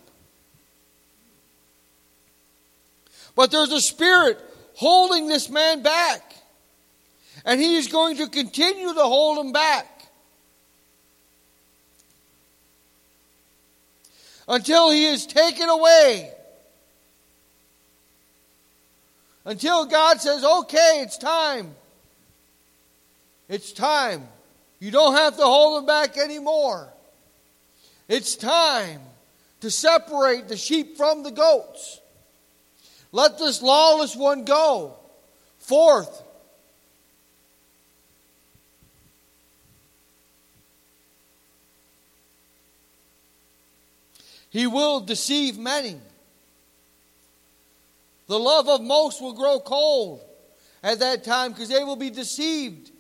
But 3.35 3.50
there's 3.50 3.73
a 3.73 3.80
spirit 3.80 4.38
holding 4.75 5.28
this 5.28 5.49
man 5.50 5.83
back. 5.83 6.35
And 7.45 7.61
he 7.61 7.76
is 7.76 7.87
going 7.88 8.16
to 8.16 8.28
continue 8.28 8.92
to 8.92 9.02
hold 9.02 9.45
him 9.45 9.52
back. 9.52 9.99
until 14.49 14.90
he 14.90 15.07
is 15.07 15.26
taken 15.26 15.68
away. 15.68 16.33
Until 19.45 19.87
God 19.87 20.21
says, 20.21 20.45
okay, 20.45 21.00
it's 21.02 21.18
time. 21.18 21.75
It's 23.49 23.73
time. 23.73 24.28
You 24.78 24.90
don't 24.90 25.14
have 25.14 25.37
to 25.37 25.43
hold 25.43 25.78
them 25.78 25.87
back 25.87 26.17
anymore. 26.19 26.88
It's 28.09 28.37
time 28.37 29.00
to 29.61 29.71
separate 29.71 30.49
the 30.49 30.57
sheep 30.57 30.97
from 30.97 31.23
the 31.23 31.31
goats. 31.31 32.00
Let 33.11 33.38
this 33.38 33.62
lawless 33.62 34.14
one 34.14 34.45
go 34.45 34.95
forth. 35.59 36.23
He 44.50 44.67
will 44.67 45.00
deceive 45.00 45.59
many. 45.59 45.97
The 48.26 48.38
love 48.38 48.69
of 48.69 48.83
most 48.83 49.21
will 49.21 49.33
grow 49.33 49.61
cold 49.61 50.21
at 50.83 51.00
that 51.00 51.25
time 51.25 51.52
because 51.52 51.69
they 51.69 51.85
will 51.85 51.97
be 51.97 52.11
deceived. 52.11 52.90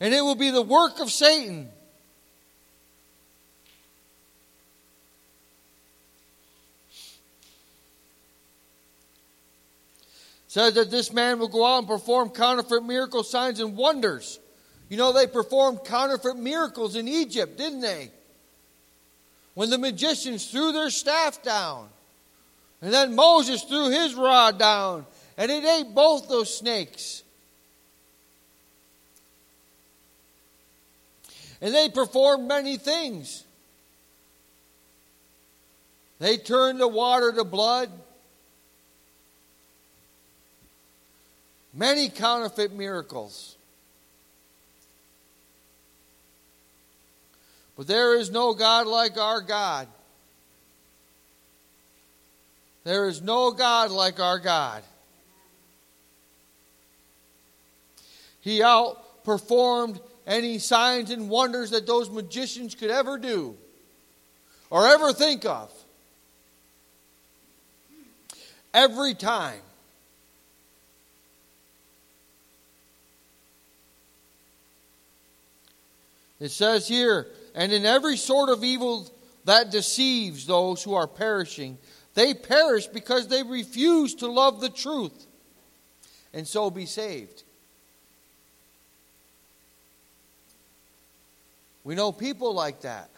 And 0.00 0.12
it 0.12 0.20
will 0.20 0.34
be 0.34 0.50
the 0.50 0.62
work 0.62 1.00
of 1.00 1.10
Satan. 1.10 1.70
Says 10.48 10.74
that 10.74 10.90
this 10.90 11.12
man 11.12 11.38
will 11.38 11.48
go 11.48 11.66
out 11.66 11.80
and 11.80 11.86
perform 11.86 12.30
counterfeit 12.30 12.82
miracle 12.82 13.22
signs 13.22 13.60
and 13.60 13.76
wonders. 13.76 14.38
You 14.88 14.96
know, 14.96 15.12
they 15.12 15.26
performed 15.26 15.80
counterfeit 15.84 16.36
miracles 16.36 16.96
in 16.96 17.08
Egypt, 17.08 17.58
didn't 17.58 17.80
they? 17.80 18.10
When 19.54 19.68
the 19.70 19.78
magicians 19.78 20.50
threw 20.50 20.72
their 20.72 20.90
staff 20.90 21.42
down. 21.42 21.88
And 22.80 22.92
then 22.92 23.14
Moses 23.14 23.64
threw 23.64 23.90
his 23.90 24.14
rod 24.14 24.58
down. 24.58 25.06
And 25.36 25.50
it 25.50 25.64
ate 25.64 25.94
both 25.94 26.28
those 26.28 26.56
snakes. 26.56 27.22
And 31.60 31.74
they 31.74 31.88
performed 31.88 32.46
many 32.46 32.76
things. 32.76 33.44
They 36.18 36.36
turned 36.36 36.80
the 36.80 36.88
water 36.88 37.32
to 37.32 37.44
blood. 37.44 37.90
Many 41.74 42.08
counterfeit 42.08 42.72
miracles. 42.72 43.56
But 47.76 47.86
there 47.86 48.18
is 48.18 48.30
no 48.30 48.54
God 48.54 48.86
like 48.86 49.18
our 49.18 49.42
God. 49.42 49.88
There 52.84 53.08
is 53.08 53.20
no 53.20 53.50
God 53.50 53.90
like 53.90 54.20
our 54.20 54.38
God. 54.38 54.82
He 58.40 58.60
outperformed 58.60 60.00
any 60.26 60.58
signs 60.58 61.10
and 61.10 61.28
wonders 61.28 61.70
that 61.70 61.86
those 61.86 62.10
magicians 62.10 62.74
could 62.74 62.90
ever 62.90 63.18
do 63.18 63.56
or 64.70 64.86
ever 64.86 65.12
think 65.12 65.44
of. 65.44 65.72
Every 68.74 69.14
time. 69.14 69.60
It 76.38 76.50
says 76.50 76.86
here, 76.86 77.28
and 77.54 77.72
in 77.72 77.86
every 77.86 78.16
sort 78.16 78.50
of 78.50 78.62
evil 78.62 79.10
that 79.44 79.70
deceives 79.70 80.46
those 80.46 80.82
who 80.82 80.94
are 80.94 81.06
perishing, 81.06 81.78
they 82.14 82.34
perish 82.34 82.86
because 82.86 83.28
they 83.28 83.42
refuse 83.42 84.14
to 84.16 84.26
love 84.26 84.60
the 84.60 84.68
truth 84.68 85.26
and 86.34 86.46
so 86.46 86.70
be 86.70 86.84
saved. 86.84 87.44
We 91.86 91.94
know 91.94 92.10
people 92.10 92.52
like 92.52 92.80
that. 92.80 93.08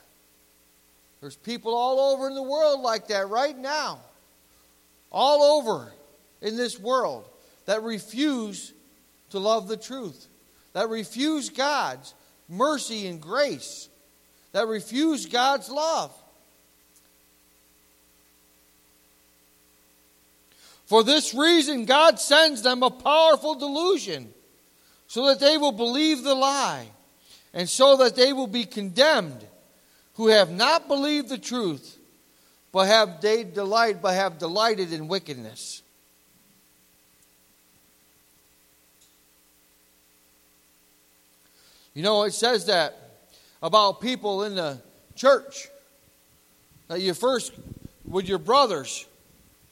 There's 1.22 1.37
people 1.37 1.74
all 1.74 2.12
over 2.12 2.28
in 2.28 2.35
the 2.35 2.42
world 2.42 2.83
like 2.83 3.09
that 3.09 3.31
right 3.31 3.57
now. 3.57 3.98
All 5.11 5.59
over 5.59 5.90
in 6.42 6.54
this 6.59 6.78
world 6.78 7.24
that 7.64 7.83
refuse 7.83 8.74
to 9.31 9.38
love 9.38 9.68
the 9.68 9.78
truth, 9.78 10.26
that 10.74 10.90
refuse 10.90 11.48
God's 11.48 12.12
mercy 12.46 13.07
and 13.07 13.22
grace, 13.22 13.88
that 14.52 14.66
refuse 14.66 15.24
God's 15.24 15.70
love. 15.70 16.12
For 20.85 21.02
this 21.02 21.33
reason, 21.33 21.87
God 21.87 22.20
sends 22.20 22.61
them 22.61 22.83
a 22.83 22.90
powerful 22.90 23.54
delusion 23.54 24.28
so 25.07 25.28
that 25.28 25.40
they 25.40 25.57
will 25.57 25.72
believe 25.72 26.22
the 26.22 26.35
lie 26.35 26.88
and 27.53 27.69
so 27.69 27.97
that 27.97 28.17
they 28.17 28.33
will 28.33 28.47
be 28.47 28.65
condemned 28.65 29.45
who 30.15 30.29
have 30.29 30.51
not 30.51 30.89
believed 30.89 31.29
the 31.29 31.39
truth, 31.39 31.97
but 32.73 32.87
have 32.87 33.21
they 33.21 33.45
delight, 33.45 34.03
but 34.03 34.15
have 34.15 34.39
delighted 34.39 34.93
in 34.93 35.09
wickedness. 35.09 35.83
You 41.95 42.03
know, 42.03 42.25
it 42.25 42.33
says 42.33 42.67
that 42.67 42.97
about 43.63 44.01
people 44.01 44.45
in 44.45 44.55
the 44.55 44.81
church 45.17 45.69
that 46.89 47.01
you 47.01 47.15
first, 47.15 47.53
with 48.05 48.29
your 48.29 48.39
brothers, 48.39 49.07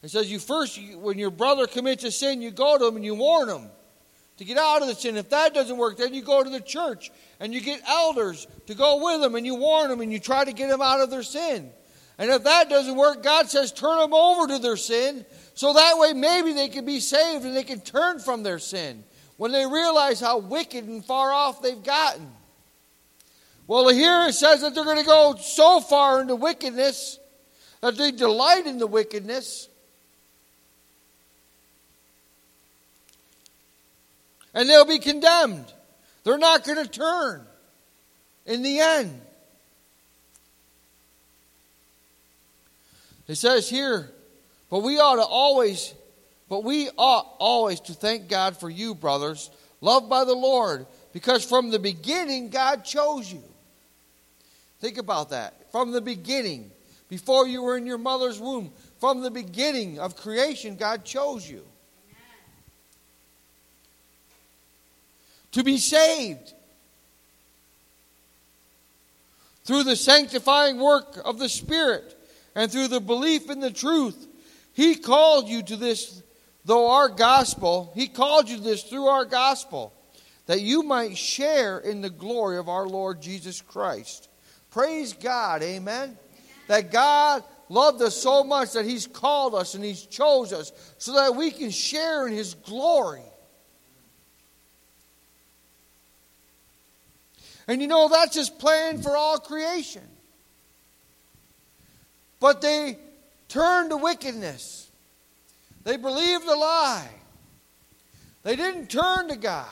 it 0.02 0.10
says 0.10 0.30
you 0.30 0.38
first, 0.38 0.78
when 0.96 1.18
your 1.18 1.30
brother 1.30 1.66
commits 1.66 2.04
a 2.04 2.10
sin, 2.10 2.42
you 2.42 2.50
go 2.50 2.78
to 2.78 2.86
him 2.86 2.96
and 2.96 3.04
you 3.04 3.14
warn 3.14 3.48
him 3.48 3.70
to 4.38 4.44
get 4.44 4.58
out 4.58 4.82
of 4.82 4.88
the 4.88 4.94
sin. 4.94 5.16
If 5.16 5.30
that 5.30 5.54
doesn't 5.54 5.76
work, 5.76 5.96
then 5.96 6.14
you 6.14 6.22
go 6.22 6.42
to 6.42 6.50
the 6.50 6.60
church 6.60 7.10
and 7.40 7.54
you 7.54 7.60
get 7.60 7.80
elders 7.86 8.46
to 8.66 8.74
go 8.74 9.04
with 9.04 9.20
them 9.20 9.34
and 9.34 9.46
you 9.46 9.54
warn 9.54 9.88
them 9.88 10.00
and 10.00 10.12
you 10.12 10.18
try 10.18 10.44
to 10.44 10.52
get 10.52 10.68
them 10.68 10.82
out 10.82 11.00
of 11.00 11.10
their 11.10 11.22
sin. 11.22 11.70
And 12.18 12.30
if 12.30 12.44
that 12.44 12.68
doesn't 12.70 12.96
work, 12.96 13.22
God 13.22 13.48
says 13.48 13.72
turn 13.72 13.98
them 13.98 14.14
over 14.14 14.46
to 14.48 14.58
their 14.58 14.76
sin 14.76 15.24
so 15.54 15.72
that 15.74 15.98
way 15.98 16.12
maybe 16.12 16.52
they 16.52 16.68
can 16.68 16.84
be 16.84 17.00
saved 17.00 17.44
and 17.44 17.56
they 17.56 17.64
can 17.64 17.80
turn 17.80 18.18
from 18.18 18.42
their 18.42 18.58
sin 18.58 19.04
when 19.36 19.52
they 19.52 19.66
realize 19.66 20.20
how 20.20 20.38
wicked 20.38 20.84
and 20.84 21.04
far 21.04 21.32
off 21.32 21.62
they've 21.62 21.82
gotten. 21.82 22.30
Well, 23.66 23.88
here 23.88 24.28
it 24.28 24.34
says 24.34 24.60
that 24.60 24.74
they're 24.74 24.84
going 24.84 25.00
to 25.00 25.04
go 25.04 25.34
so 25.40 25.80
far 25.80 26.20
into 26.20 26.36
wickedness 26.36 27.18
that 27.80 27.96
they 27.96 28.12
delight 28.12 28.66
in 28.66 28.78
the 28.78 28.86
wickedness. 28.86 29.68
And 34.56 34.68
they'll 34.70 34.86
be 34.86 34.98
condemned. 34.98 35.70
They're 36.24 36.38
not 36.38 36.64
going 36.64 36.82
to 36.82 36.90
turn 36.90 37.46
in 38.46 38.62
the 38.62 38.80
end. 38.80 39.20
It 43.28 43.34
says 43.34 43.68
here, 43.68 44.10
but 44.70 44.78
we 44.78 44.98
ought 44.98 45.16
to 45.16 45.24
always, 45.24 45.94
but 46.48 46.64
we 46.64 46.88
ought 46.96 47.26
always 47.38 47.80
to 47.80 47.92
thank 47.92 48.28
God 48.28 48.56
for 48.56 48.70
you, 48.70 48.94
brothers, 48.94 49.50
loved 49.82 50.08
by 50.08 50.24
the 50.24 50.34
Lord, 50.34 50.86
because 51.12 51.44
from 51.44 51.70
the 51.70 51.78
beginning 51.78 52.48
God 52.48 52.82
chose 52.82 53.30
you. 53.30 53.42
Think 54.80 54.96
about 54.96 55.30
that. 55.30 55.70
From 55.70 55.92
the 55.92 56.00
beginning, 56.00 56.70
before 57.10 57.46
you 57.46 57.62
were 57.62 57.76
in 57.76 57.84
your 57.84 57.98
mother's 57.98 58.40
womb, 58.40 58.72
from 59.00 59.20
the 59.20 59.30
beginning 59.30 59.98
of 59.98 60.16
creation, 60.16 60.76
God 60.76 61.04
chose 61.04 61.48
you. 61.48 61.62
To 65.56 65.64
be 65.64 65.78
saved. 65.78 66.52
Through 69.64 69.84
the 69.84 69.96
sanctifying 69.96 70.78
work 70.78 71.18
of 71.24 71.38
the 71.38 71.48
Spirit 71.48 72.14
and 72.54 72.70
through 72.70 72.88
the 72.88 73.00
belief 73.00 73.48
in 73.48 73.60
the 73.60 73.70
truth, 73.70 74.28
He 74.74 74.96
called 74.96 75.48
you 75.48 75.62
to 75.62 75.76
this, 75.76 76.22
though 76.66 76.90
our 76.90 77.08
gospel, 77.08 77.90
He 77.94 78.06
called 78.06 78.50
you 78.50 78.58
to 78.58 78.62
this 78.62 78.82
through 78.82 79.06
our 79.06 79.24
gospel, 79.24 79.94
that 80.44 80.60
you 80.60 80.82
might 80.82 81.16
share 81.16 81.78
in 81.78 82.02
the 82.02 82.10
glory 82.10 82.58
of 82.58 82.68
our 82.68 82.86
Lord 82.86 83.22
Jesus 83.22 83.62
Christ. 83.62 84.28
Praise 84.70 85.14
God, 85.14 85.62
amen. 85.62 86.18
That 86.68 86.92
God 86.92 87.44
loved 87.70 88.02
us 88.02 88.14
so 88.14 88.44
much 88.44 88.74
that 88.74 88.84
He's 88.84 89.06
called 89.06 89.54
us 89.54 89.74
and 89.74 89.82
He's 89.82 90.02
chose 90.02 90.52
us 90.52 90.70
so 90.98 91.14
that 91.14 91.34
we 91.34 91.50
can 91.50 91.70
share 91.70 92.26
in 92.26 92.34
His 92.34 92.52
glory. 92.52 93.22
And 97.68 97.82
you 97.82 97.88
know, 97.88 98.08
that's 98.08 98.36
his 98.36 98.50
plan 98.50 99.02
for 99.02 99.16
all 99.16 99.38
creation. 99.38 100.02
But 102.38 102.60
they 102.60 102.98
turned 103.48 103.90
to 103.90 103.96
wickedness, 103.96 104.90
they 105.84 105.96
believed 105.96 106.44
a 106.44 106.54
lie, 106.54 107.08
they 108.42 108.56
didn't 108.56 108.88
turn 108.88 109.28
to 109.28 109.36
God. 109.36 109.66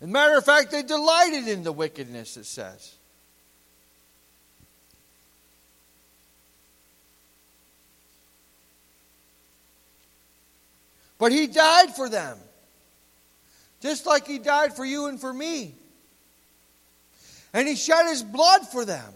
As 0.00 0.08
a 0.08 0.10
matter 0.10 0.36
of 0.36 0.44
fact, 0.44 0.70
they 0.70 0.82
delighted 0.82 1.48
in 1.48 1.62
the 1.62 1.72
wickedness, 1.72 2.36
it 2.36 2.44
says. 2.44 2.94
But 11.18 11.32
he 11.32 11.46
died 11.46 11.94
for 11.96 12.08
them. 12.08 12.38
Just 13.80 14.06
like 14.06 14.26
he 14.26 14.38
died 14.38 14.74
for 14.74 14.84
you 14.84 15.06
and 15.06 15.20
for 15.20 15.32
me. 15.32 15.74
And 17.52 17.68
he 17.68 17.76
shed 17.76 18.06
his 18.06 18.22
blood 18.22 18.66
for 18.68 18.84
them. 18.84 19.12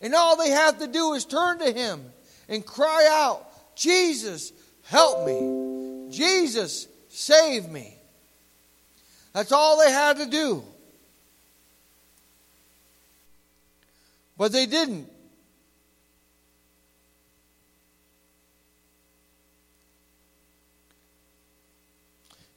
And 0.00 0.14
all 0.14 0.36
they 0.36 0.50
have 0.50 0.78
to 0.78 0.86
do 0.86 1.14
is 1.14 1.24
turn 1.24 1.58
to 1.58 1.72
him 1.72 2.02
and 2.48 2.64
cry 2.64 3.08
out, 3.10 3.46
Jesus, 3.76 4.52
help 4.84 5.26
me. 5.26 6.08
Jesus, 6.10 6.88
save 7.08 7.68
me. 7.68 7.94
That's 9.32 9.52
all 9.52 9.78
they 9.78 9.92
had 9.92 10.16
to 10.16 10.26
do. 10.26 10.64
But 14.36 14.52
they 14.52 14.66
didn't. 14.66 15.08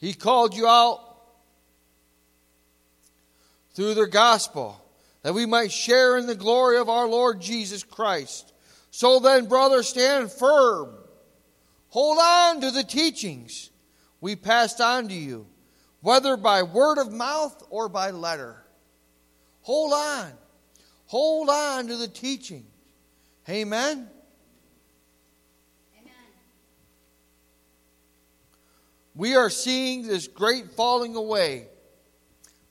He 0.03 0.13
called 0.13 0.53
you 0.53 0.67
out 0.67 0.99
through 3.73 3.93
the 3.93 4.05
gospel 4.05 4.83
that 5.21 5.33
we 5.33 5.45
might 5.45 5.71
share 5.71 6.17
in 6.17 6.27
the 6.27 6.35
glory 6.35 6.77
of 6.77 6.89
our 6.89 7.07
Lord 7.07 7.39
Jesus 7.39 7.85
Christ. 7.85 8.51
So 8.91 9.19
then, 9.19 9.45
brothers, 9.45 9.87
stand 9.87 10.29
firm. 10.29 10.93
Hold 11.87 12.17
on 12.19 12.59
to 12.59 12.71
the 12.71 12.83
teachings 12.83 13.69
we 14.19 14.35
passed 14.35 14.81
on 14.81 15.07
to 15.07 15.13
you, 15.13 15.47
whether 16.01 16.35
by 16.35 16.63
word 16.63 16.97
of 16.97 17.09
mouth 17.09 17.63
or 17.69 17.87
by 17.87 18.11
letter. 18.11 18.57
Hold 19.61 19.93
on. 19.93 20.33
Hold 21.05 21.47
on 21.47 21.87
to 21.87 21.95
the 21.95 22.09
teaching. 22.09 22.65
Amen. 23.47 24.09
We 29.15 29.35
are 29.35 29.49
seeing 29.49 30.07
this 30.07 30.27
great 30.27 30.71
falling 30.71 31.15
away 31.15 31.67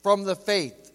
from 0.03 0.25
the 0.25 0.35
faith. 0.35 0.93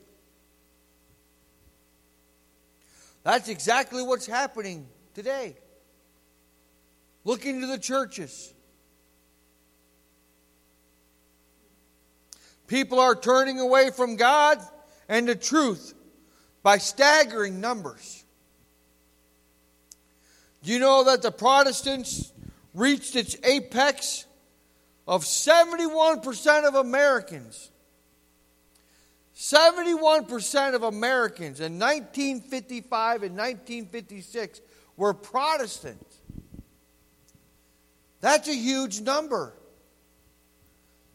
That's 3.23 3.49
exactly 3.49 4.03
what's 4.03 4.25
happening 4.25 4.87
today. 5.13 5.57
Look 7.23 7.45
into 7.45 7.67
the 7.67 7.77
churches. 7.77 8.53
People 12.67 12.99
are 12.99 13.15
turning 13.15 13.59
away 13.59 13.91
from 13.91 14.17
God 14.17 14.59
and 15.07 15.27
the 15.27 15.35
truth 15.35 15.93
by 16.63 16.77
staggering 16.77 17.61
numbers. 17.61 18.25
Do 20.63 20.73
you 20.73 20.79
know 20.79 21.05
that 21.05 21.21
the 21.21 21.31
Protestants 21.31 22.33
reached 22.73 23.15
its 23.15 23.37
apex 23.43 24.26
of 25.07 25.23
71% 25.23 26.67
of 26.67 26.75
Americans. 26.75 27.71
71% 29.35 30.73
of 30.73 30.83
Americans 30.83 31.59
in 31.59 31.79
1955 31.79 33.23
and 33.23 33.37
1956 33.37 34.61
were 34.97 35.13
Protestant. 35.13 36.05
That's 38.19 38.47
a 38.47 38.55
huge 38.55 39.01
number. 39.01 39.53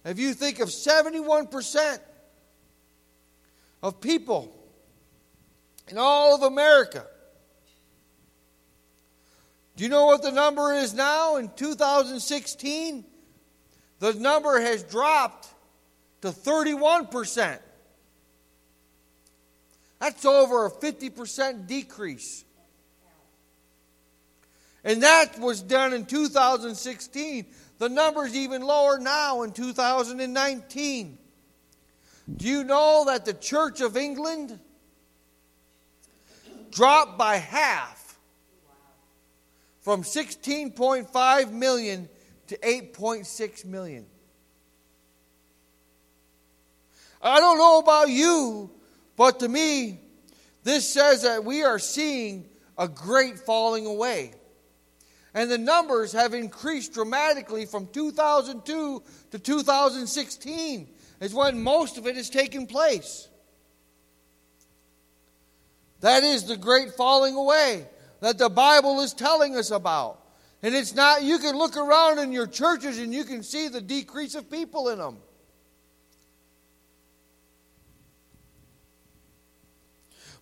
If 0.04 0.18
you 0.18 0.34
think 0.34 0.60
of 0.60 0.68
71% 0.68 1.98
of 3.82 4.00
people 4.00 4.56
in 5.88 5.98
all 5.98 6.34
of 6.34 6.42
America, 6.42 7.04
do 9.76 9.84
you 9.84 9.90
know 9.90 10.06
what 10.06 10.22
the 10.22 10.30
number 10.30 10.72
is 10.72 10.94
now 10.94 11.36
in 11.36 11.50
2016? 11.56 13.04
The 14.02 14.14
number 14.14 14.60
has 14.60 14.82
dropped 14.82 15.46
to 16.22 16.30
31%. 16.30 17.60
That's 20.00 20.24
over 20.24 20.66
a 20.66 20.70
50% 20.72 21.68
decrease. 21.68 22.44
And 24.82 25.04
that 25.04 25.38
was 25.38 25.62
done 25.62 25.92
in 25.92 26.04
2016. 26.06 27.46
The 27.78 27.88
number's 27.88 28.34
even 28.34 28.62
lower 28.62 28.98
now 28.98 29.42
in 29.42 29.52
2019. 29.52 31.18
Do 32.36 32.48
you 32.48 32.64
know 32.64 33.04
that 33.06 33.24
the 33.24 33.34
Church 33.34 33.80
of 33.80 33.96
England 33.96 34.58
dropped 36.72 37.16
by 37.16 37.36
half 37.36 38.18
from 39.80 40.02
16.5 40.02 41.52
million 41.52 42.08
to 42.52 42.58
8.6 42.58 43.64
million. 43.64 44.04
I 47.22 47.40
don't 47.40 47.56
know 47.56 47.78
about 47.78 48.10
you, 48.10 48.70
but 49.16 49.40
to 49.40 49.48
me, 49.48 50.00
this 50.64 50.88
says 50.88 51.22
that 51.22 51.44
we 51.44 51.62
are 51.62 51.78
seeing 51.78 52.48
a 52.76 52.88
great 52.88 53.38
falling 53.38 53.86
away. 53.86 54.34
And 55.34 55.50
the 55.50 55.56
numbers 55.56 56.12
have 56.12 56.34
increased 56.34 56.92
dramatically 56.92 57.64
from 57.64 57.86
2002 57.86 59.02
to 59.30 59.38
2016, 59.38 60.88
is 61.20 61.32
when 61.32 61.62
most 61.62 61.96
of 61.96 62.06
it 62.06 62.16
has 62.16 62.28
taken 62.28 62.66
place. 62.66 63.28
That 66.00 66.22
is 66.22 66.44
the 66.44 66.56
great 66.58 66.92
falling 66.96 67.34
away 67.34 67.86
that 68.20 68.36
the 68.36 68.50
Bible 68.50 69.00
is 69.00 69.14
telling 69.14 69.56
us 69.56 69.70
about. 69.70 70.21
And 70.62 70.74
it's 70.76 70.94
not, 70.94 71.24
you 71.24 71.38
can 71.38 71.56
look 71.56 71.76
around 71.76 72.20
in 72.20 72.30
your 72.30 72.46
churches 72.46 72.98
and 72.98 73.12
you 73.12 73.24
can 73.24 73.42
see 73.42 73.68
the 73.68 73.80
decrease 73.80 74.36
of 74.36 74.48
people 74.48 74.88
in 74.90 74.98
them. 74.98 75.18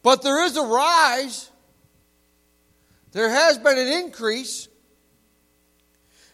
But 0.03 0.23
there 0.23 0.45
is 0.45 0.57
a 0.57 0.63
rise. 0.63 1.51
There 3.13 3.31
has 3.31 3.59
been 3.59 3.79
an 3.79 3.89
increase. 3.89 4.69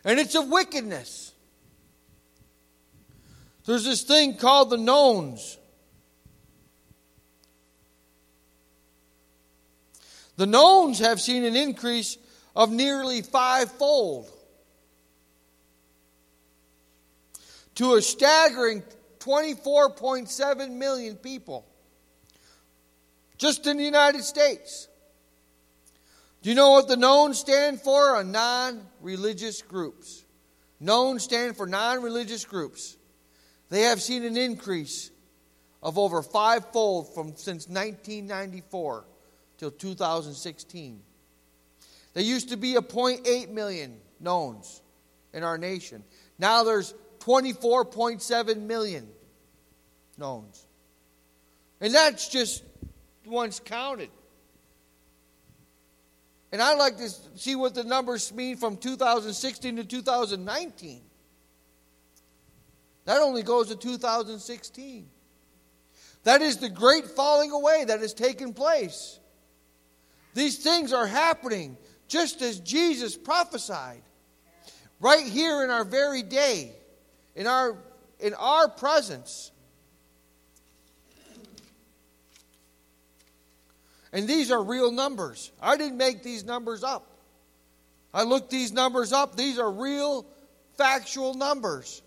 And 0.05 0.19
it's 0.19 0.35
of 0.35 0.49
wickedness. 0.49 1.33
There's 3.67 3.85
this 3.85 4.03
thing 4.03 4.37
called 4.37 4.71
the 4.71 4.77
nones. 4.77 5.59
The 10.37 10.47
nones 10.47 10.99
have 10.99 11.21
seen 11.21 11.45
an 11.45 11.57
increase 11.57 12.19
of 12.57 12.73
nearly 12.73 13.21
fivefold 13.21 14.31
to 17.75 17.95
a 17.95 18.03
staggering 18.03 18.83
24.7 19.21 20.71
million 20.71 21.17
people 21.17 21.67
just 23.37 23.67
in 23.67 23.77
the 23.77 23.85
United 23.85 24.25
States. 24.25 24.89
Do 26.41 26.49
you 26.49 26.57
know 26.57 26.71
what 26.71 26.89
the 26.89 26.97
known 26.97 27.35
stand 27.35 27.83
for? 27.83 28.19
A 28.19 28.25
non 28.25 28.87
religious 29.03 29.61
groups. 29.61 30.25
Known 30.81 31.19
stand 31.19 31.57
for 31.57 31.67
non 31.67 32.03
religious 32.03 32.47
groups. 32.47 32.97
They 33.69 33.83
have 33.83 34.01
seen 34.01 34.25
an 34.25 34.39
increase 34.39 35.11
of 35.83 35.99
over 35.99 36.23
fivefold 36.23 37.13
from 37.15 37.37
since 37.37 37.69
1994 37.69 39.05
till 39.59 39.71
2016. 39.73 41.03
There 42.17 42.25
used 42.25 42.49
to 42.49 42.57
be 42.57 42.77
a 42.77 42.81
0.8 42.81 43.51
million 43.51 43.99
nones 44.21 44.81
in 45.35 45.45
our 45.45 45.59
nation. 45.59 46.03
Now 46.39 46.65
there's 46.65 46.95
24.7 47.19 48.63
million 48.63 49.07
nones. 50.17 50.67
And 51.79 51.95
that's 51.95 52.31
just 52.31 52.65
ones 53.27 53.61
counted. 53.63 54.09
And 56.53 56.63
I'd 56.63 56.79
like 56.79 56.97
to 56.97 57.11
see 57.35 57.55
what 57.55 57.75
the 57.75 57.85
numbers 57.85 58.33
mean 58.33 58.57
from 58.57 58.79
2016 58.79 59.77
to 59.77 59.85
2019. 59.85 61.03
That 63.05 63.21
only 63.21 63.43
goes 63.43 63.69
to 63.69 63.77
2016. 63.77 65.07
That 66.25 66.41
is 66.41 66.57
the 66.57 66.71
great 66.71 67.05
falling 67.09 67.51
away 67.51 67.85
that 67.85 68.01
has 68.01 68.15
taken 68.15 68.55
place. 68.55 69.21
These 70.33 70.59
things 70.59 70.95
are 70.95 71.07
happening 71.07 71.77
just 72.09 72.43
as 72.43 72.61
Jesus 72.61 73.17
prophesied. 73.17 74.03
Right 75.01 75.27
here 75.27 75.63
in 75.63 75.71
our 75.71 75.85
very 75.85 76.23
day, 76.23 76.73
in 77.35 77.47
our, 77.47 77.77
in 78.19 78.33
our 78.35 78.69
presence. 78.69 79.51
And 84.13 84.27
these 84.27 84.51
are 84.51 84.63
real 84.63 84.91
numbers. 84.91 85.53
I 85.61 85.77
didn't 85.77 85.99
make 85.99 86.23
these 86.23 86.45
numbers 86.45 86.83
up. 86.83 87.11
I 88.15 88.23
looked 88.23 88.49
these 88.49 88.73
numbers 88.73 89.13
up. 89.13 89.37
These 89.37 89.59
are 89.59 89.71
real, 89.71 90.25
factual 90.79 91.35
numbers. 91.35 92.01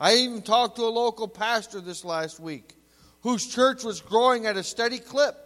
I 0.00 0.14
even 0.14 0.42
talked 0.42 0.76
to 0.76 0.82
a 0.82 0.90
local 0.90 1.28
pastor 1.28 1.80
this 1.80 2.04
last 2.04 2.40
week 2.40 2.74
whose 3.22 3.46
church 3.46 3.84
was 3.84 4.00
growing 4.00 4.46
at 4.46 4.56
a 4.56 4.64
steady 4.64 4.98
clip 4.98 5.36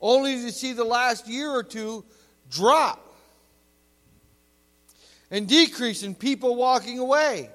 only 0.00 0.36
to 0.42 0.52
see 0.52 0.72
the 0.72 0.84
last 0.84 1.28
year 1.28 1.50
or 1.50 1.62
two 1.62 2.04
drop 2.50 3.06
and 5.30 5.46
decrease 5.46 6.02
in 6.02 6.14
people 6.14 6.56
walking 6.56 6.98
away. 6.98 7.50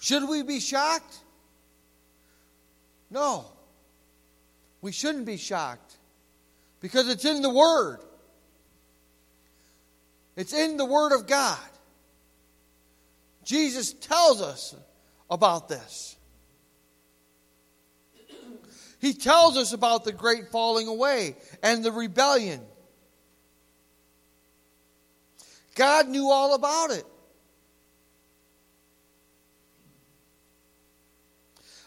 Should 0.00 0.28
we 0.28 0.42
be 0.42 0.58
shocked? 0.58 1.18
No. 3.08 3.44
We 4.80 4.90
shouldn't 4.90 5.26
be 5.26 5.36
shocked 5.36 5.96
because 6.80 7.08
it's 7.08 7.24
in 7.24 7.40
the 7.40 7.50
Word. 7.50 8.00
It's 10.34 10.52
in 10.52 10.76
the 10.76 10.84
Word 10.84 11.12
of 11.12 11.28
God. 11.28 11.58
Jesus 13.44 13.92
tells 13.94 14.40
us 14.40 14.74
about 15.30 15.68
this. 15.68 16.16
He 19.00 19.14
tells 19.14 19.56
us 19.56 19.72
about 19.72 20.04
the 20.04 20.12
great 20.12 20.50
falling 20.50 20.86
away 20.86 21.34
and 21.62 21.84
the 21.84 21.90
rebellion. 21.90 22.60
God 25.74 26.08
knew 26.08 26.30
all 26.30 26.54
about 26.54 26.90
it. 26.90 27.04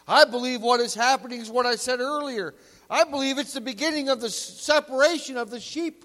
I 0.07 0.25
believe 0.25 0.61
what 0.61 0.81
is 0.81 0.93
happening 0.93 1.39
is 1.39 1.49
what 1.49 1.65
I 1.65 1.77
said 1.77 1.99
earlier. 1.99 2.53
I 2.89 3.05
believe 3.05 3.37
it's 3.37 3.53
the 3.53 3.61
beginning 3.61 4.09
of 4.09 4.19
the 4.19 4.29
separation 4.29 5.37
of 5.37 5.49
the 5.49 5.59
sheep 5.59 6.03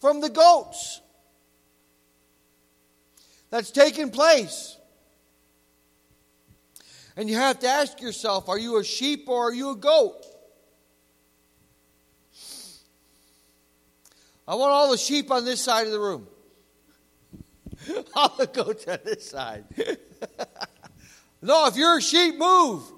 from 0.00 0.20
the 0.20 0.28
goats 0.28 1.01
that's 3.52 3.70
taking 3.70 4.10
place. 4.10 4.78
And 7.16 7.28
you 7.28 7.36
have 7.36 7.60
to 7.60 7.68
ask 7.68 8.00
yourself 8.00 8.48
are 8.48 8.58
you 8.58 8.78
a 8.78 8.84
sheep 8.84 9.28
or 9.28 9.50
are 9.50 9.54
you 9.54 9.70
a 9.70 9.76
goat? 9.76 10.24
I 14.48 14.54
want 14.54 14.72
all 14.72 14.90
the 14.90 14.96
sheep 14.96 15.30
on 15.30 15.44
this 15.44 15.60
side 15.60 15.86
of 15.86 15.92
the 15.92 16.00
room. 16.00 16.26
all 18.14 18.34
the 18.38 18.46
goats 18.46 18.88
on 18.88 18.98
this 19.04 19.28
side. 19.28 19.66
no, 21.42 21.66
if 21.66 21.76
you're 21.76 21.98
a 21.98 22.02
sheep, 22.02 22.38
move. 22.38 22.82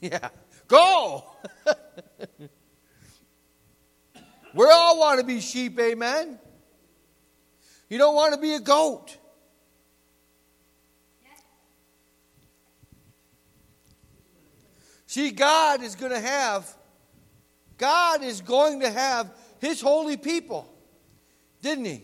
Yeah. 0.00 0.28
Go. 0.68 1.24
we 4.54 4.66
all 4.66 4.98
want 4.98 5.18
to 5.18 5.24
be 5.24 5.40
sheep, 5.40 5.80
amen. 5.80 6.38
You 7.94 7.98
don't 7.98 8.16
want 8.16 8.34
to 8.34 8.40
be 8.40 8.54
a 8.54 8.58
goat. 8.58 9.16
See, 15.06 15.30
God 15.30 15.80
is 15.80 15.94
going 15.94 16.10
to 16.10 16.18
have, 16.18 16.68
God 17.78 18.24
is 18.24 18.40
going 18.40 18.80
to 18.80 18.90
have 18.90 19.30
His 19.60 19.80
holy 19.80 20.16
people. 20.16 20.68
Didn't 21.62 21.84
He? 21.84 22.02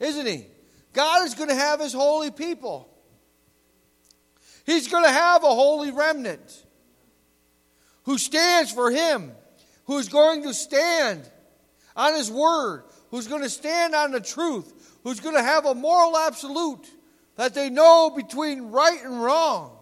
Isn't 0.00 0.24
He? 0.24 0.46
God 0.94 1.26
is 1.26 1.34
going 1.34 1.50
to 1.50 1.54
have 1.54 1.78
His 1.78 1.92
holy 1.92 2.30
people. 2.30 2.88
He's 4.64 4.88
going 4.88 5.04
to 5.04 5.10
have 5.10 5.44
a 5.44 5.54
holy 5.54 5.90
remnant 5.90 6.64
who 8.04 8.16
stands 8.16 8.72
for 8.72 8.90
Him, 8.90 9.32
who's 9.84 10.08
going 10.08 10.44
to 10.44 10.54
stand 10.54 11.30
on 11.94 12.14
His 12.14 12.30
Word, 12.30 12.84
who's 13.10 13.28
going 13.28 13.42
to 13.42 13.50
stand 13.50 13.94
on 13.94 14.12
the 14.12 14.20
truth, 14.20 14.72
who's 15.04 15.20
going 15.20 15.34
to 15.34 15.42
have 15.42 15.66
a 15.66 15.74
moral 15.74 16.16
absolute 16.16 16.86
that 17.36 17.54
they 17.54 17.70
know 17.70 18.10
between 18.10 18.70
right 18.70 19.02
and 19.04 19.22
wrong. 19.22 19.76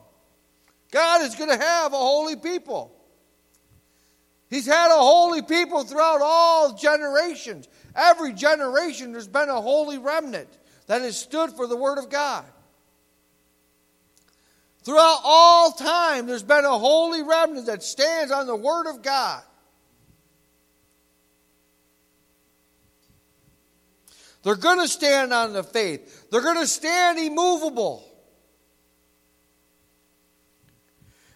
God 0.90 1.22
is 1.22 1.35
going 1.35 1.50
to 1.50 1.59
have 1.59 1.92
a 1.92 1.96
holy 1.96 2.37
people. 2.37 2.92
He's 4.48 4.66
had 4.66 4.90
a 4.90 4.98
holy 4.98 5.42
people 5.42 5.85
throughout 5.85 6.20
all 6.22 6.74
generations. 6.74 7.68
Every 7.94 8.33
generation, 8.33 9.12
there's 9.12 9.26
been 9.26 9.48
a 9.48 9.61
holy 9.61 9.98
remnant 9.98 10.48
that 10.87 11.02
has 11.02 11.18
stood 11.18 11.50
for 11.52 11.66
the 11.66 11.76
Word 11.76 11.98
of 11.98 12.11
God. 12.11 12.44
Throughout 14.83 15.20
all 15.24 15.72
time, 15.72 16.26
there's 16.26 16.44
been 16.44 16.64
a 16.64 16.79
holy 16.79 17.22
remnant 17.22 17.66
that 17.66 17.83
stands 17.83 18.31
on 18.31 18.46
the 18.46 18.55
Word 18.55 18.87
of 18.87 19.02
God. 19.02 19.42
They're 24.46 24.54
going 24.54 24.78
to 24.78 24.87
stand 24.87 25.32
on 25.32 25.54
the 25.54 25.64
faith, 25.64 26.30
they're 26.30 26.40
going 26.40 26.61
to 26.61 26.68
stand 26.68 27.18
immovable. 27.18 28.09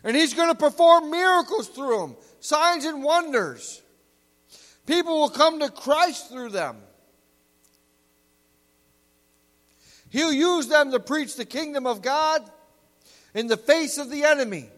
And 0.05 0.14
He's 0.14 0.33
going 0.33 0.49
to 0.49 0.55
perform 0.55 1.11
miracles 1.11 1.66
through 1.66 1.99
them, 1.99 2.16
signs 2.38 2.85
and 2.85 3.03
wonders. 3.03 3.83
People 4.87 5.18
will 5.18 5.29
come 5.29 5.59
to 5.59 5.70
Christ 5.70 6.31
through 6.31 6.51
them. 6.51 6.77
He'll 10.11 10.33
use 10.33 10.68
them 10.68 10.92
to 10.92 11.01
preach 11.01 11.35
the 11.35 11.44
kingdom 11.44 11.88
of 11.88 12.03
God 12.03 12.49
in 13.35 13.49
the 13.49 13.57
face 13.57 13.99
of 13.99 14.09
the 14.09 14.23
enemy 14.23 14.68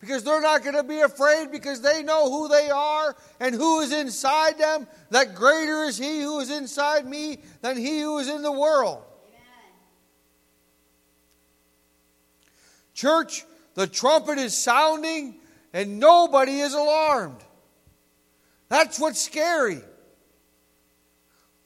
because 0.00 0.22
they're 0.22 0.40
not 0.40 0.62
going 0.62 0.76
to 0.76 0.84
be 0.84 1.00
afraid 1.00 1.50
because 1.50 1.80
they 1.80 2.02
know 2.02 2.30
who 2.30 2.48
they 2.48 2.70
are 2.70 3.16
and 3.40 3.54
who 3.54 3.80
is 3.80 3.92
inside 3.92 4.58
them. 4.58 4.86
That 5.10 5.34
greater 5.34 5.84
is 5.84 5.98
He 5.98 6.20
who 6.20 6.38
is 6.40 6.50
inside 6.50 7.06
me 7.06 7.38
than 7.62 7.76
He 7.76 8.00
who 8.00 8.18
is 8.18 8.28
in 8.28 8.42
the 8.42 8.52
world. 8.52 9.02
Amen. 9.28 9.42
Church, 12.94 13.44
the 13.74 13.86
trumpet 13.86 14.38
is 14.38 14.56
sounding 14.56 15.36
and 15.72 15.98
nobody 15.98 16.60
is 16.60 16.74
alarmed. 16.74 17.42
That's 18.68 19.00
what's 19.00 19.20
scary. 19.20 19.80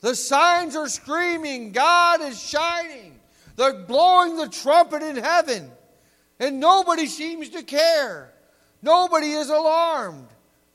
The 0.01 0.15
signs 0.15 0.75
are 0.75 0.89
screaming, 0.89 1.73
God 1.73 2.23
is 2.23 2.41
shining. 2.41 3.21
They're 3.57 3.85
blowing 3.85 4.37
the 4.37 4.49
trumpet 4.49 5.03
in 5.03 5.17
heaven. 5.17 5.71
And 6.43 6.59
nobody 6.59 7.07
seems 7.07 7.51
to 7.51 7.63
care. 7.63 8.35
Nobody 8.83 9.31
is 9.31 9.49
alarmed 9.49 10.27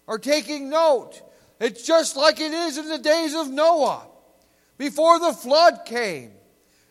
or 0.08 0.18
taking 0.18 0.70
note. 0.70 1.22
It's 1.60 1.86
just 1.86 2.16
like 2.16 2.40
it 2.40 2.54
is 2.54 2.78
in 2.78 2.88
the 2.88 2.98
days 2.98 3.36
of 3.36 3.50
Noah, 3.50 4.08
before 4.78 5.20
the 5.20 5.34
flood 5.34 5.82
came, 5.86 6.32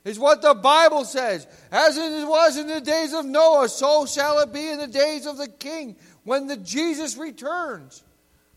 is 0.05 0.19
what 0.19 0.43
the 0.43 0.53
Bible 0.53 1.07
says. 1.07 1.47
As 1.73 1.97
it 1.97 2.29
was 2.29 2.59
in 2.59 2.67
the 2.67 2.83
days 2.83 3.15
of 3.15 3.25
Noah, 3.25 3.71
so 3.71 4.05
shall 4.05 4.41
it 4.41 4.53
be 4.53 4.69
in 4.69 4.79
the 4.79 4.87
days 4.87 5.25
of 5.25 5.39
the 5.39 5.49
king 5.49 5.97
when 6.25 6.47
the 6.47 6.59
Jesus 6.59 7.17
returns. 7.17 8.05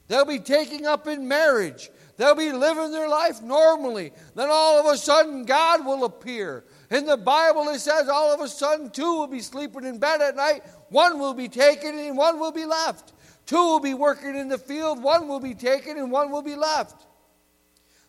They'll 0.10 0.26
be 0.26 0.40
taking 0.40 0.86
up 0.86 1.08
in 1.08 1.30
marriage. 1.30 1.90
They'll 2.18 2.36
be 2.36 2.52
living 2.52 2.92
their 2.92 3.08
life 3.08 3.42
normally. 3.42 4.12
Then 4.36 4.50
all 4.52 4.82
of 4.82 4.94
a 4.94 4.98
sudden, 4.98 5.46
God 5.46 5.86
will 5.86 6.04
appear. 6.04 6.66
In 6.92 7.06
the 7.06 7.18
Bible, 7.18 7.70
it 7.70 7.80
says 7.80 8.10
all 8.10 8.34
of 8.34 8.42
a 8.42 8.48
sudden 8.48 8.90
two 8.90 9.18
will 9.18 9.28
be 9.28 9.42
sleeping 9.42 9.86
in 9.86 10.00
bed 10.00 10.22
at 10.22 10.36
night, 10.36 10.64
one 10.90 11.20
will 11.20 11.36
be 11.36 11.48
taken 11.48 11.98
and 12.00 12.18
one 12.18 12.40
will 12.40 12.52
be 12.52 12.66
left. 12.66 13.14
Two 13.46 13.58
will 13.58 13.80
be 13.80 13.94
working 13.94 14.36
in 14.36 14.48
the 14.48 14.58
field, 14.58 15.02
one 15.02 15.28
will 15.28 15.40
be 15.40 15.54
taken 15.54 15.98
and 15.98 16.12
one 16.12 16.32
will 16.32 16.42
be 16.42 16.56
left. 16.56 17.06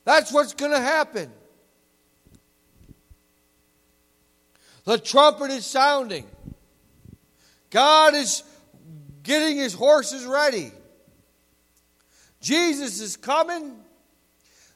That's 0.05 0.33
what's 0.33 0.55
going 0.55 0.73
to 0.73 0.81
happen. 0.81 1.31
The 4.85 4.99
trumpet 4.99 5.51
is 5.51 5.67
sounding. 5.67 6.27
God 7.71 8.15
is 8.15 8.43
getting 9.23 9.57
his 9.59 9.75
horses 9.75 10.25
ready. 10.25 10.73
Jesus 12.41 13.01
is 13.01 13.17
coming. 13.17 13.77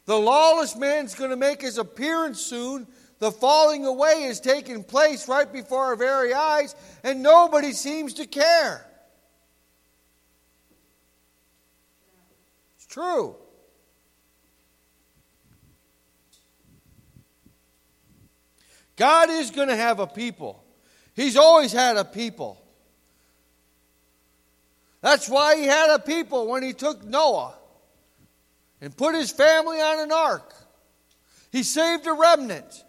The 0.04 0.16
lawless 0.16 0.76
man's 0.76 1.14
going 1.14 1.30
to 1.30 1.36
make 1.36 1.62
his 1.62 1.78
appearance 1.78 2.40
soon. 2.40 2.86
The 3.18 3.30
falling 3.30 3.86
away 3.86 4.24
is 4.24 4.40
taking 4.40 4.84
place 4.84 5.28
right 5.28 5.50
before 5.50 5.84
our 5.84 5.96
very 5.96 6.34
eyes, 6.34 6.74
and 7.02 7.22
nobody 7.22 7.72
seems 7.72 8.14
to 8.14 8.26
care. 8.26 8.86
It's 12.76 12.86
true. 12.86 13.36
God 18.96 19.30
is 19.30 19.50
going 19.50 19.68
to 19.68 19.76
have 19.76 20.00
a 20.00 20.06
people. 20.06 20.62
He's 21.14 21.36
always 21.36 21.72
had 21.72 21.96
a 21.96 22.04
people. 22.04 22.60
That's 25.00 25.28
why 25.28 25.56
he 25.56 25.64
had 25.64 25.90
a 25.90 25.98
people 25.98 26.46
when 26.46 26.62
he 26.62 26.72
took 26.72 27.04
Noah 27.04 27.54
and 28.80 28.96
put 28.96 29.14
his 29.14 29.30
family 29.30 29.80
on 29.80 30.00
an 30.00 30.12
ark. 30.12 30.54
He 31.50 31.62
saved 31.62 32.06
a 32.06 32.12
remnant. 32.12 32.84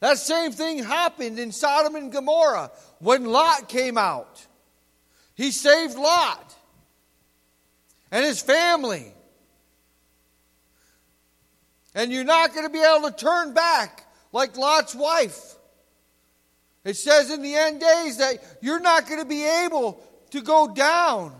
That 0.00 0.18
same 0.18 0.52
thing 0.52 0.82
happened 0.82 1.38
in 1.38 1.50
Sodom 1.50 1.96
and 1.96 2.12
Gomorrah 2.12 2.70
when 3.00 3.24
Lot 3.24 3.68
came 3.68 3.98
out. 3.98 4.46
He 5.34 5.50
saved 5.50 5.96
Lot 5.96 6.54
and 8.10 8.24
his 8.24 8.40
family. 8.40 9.12
And 11.94 12.12
you're 12.12 12.24
not 12.24 12.54
going 12.54 12.66
to 12.66 12.72
be 12.72 12.82
able 12.82 13.10
to 13.10 13.16
turn 13.16 13.54
back 13.54 14.04
like 14.32 14.56
Lot's 14.56 14.94
wife. 14.94 15.54
It 16.84 16.96
says 16.96 17.30
in 17.30 17.42
the 17.42 17.54
end 17.54 17.80
days 17.80 18.18
that 18.18 18.38
you're 18.62 18.80
not 18.80 19.08
going 19.08 19.20
to 19.20 19.26
be 19.26 19.44
able 19.44 20.00
to 20.30 20.40
go 20.40 20.72
down. 20.72 21.34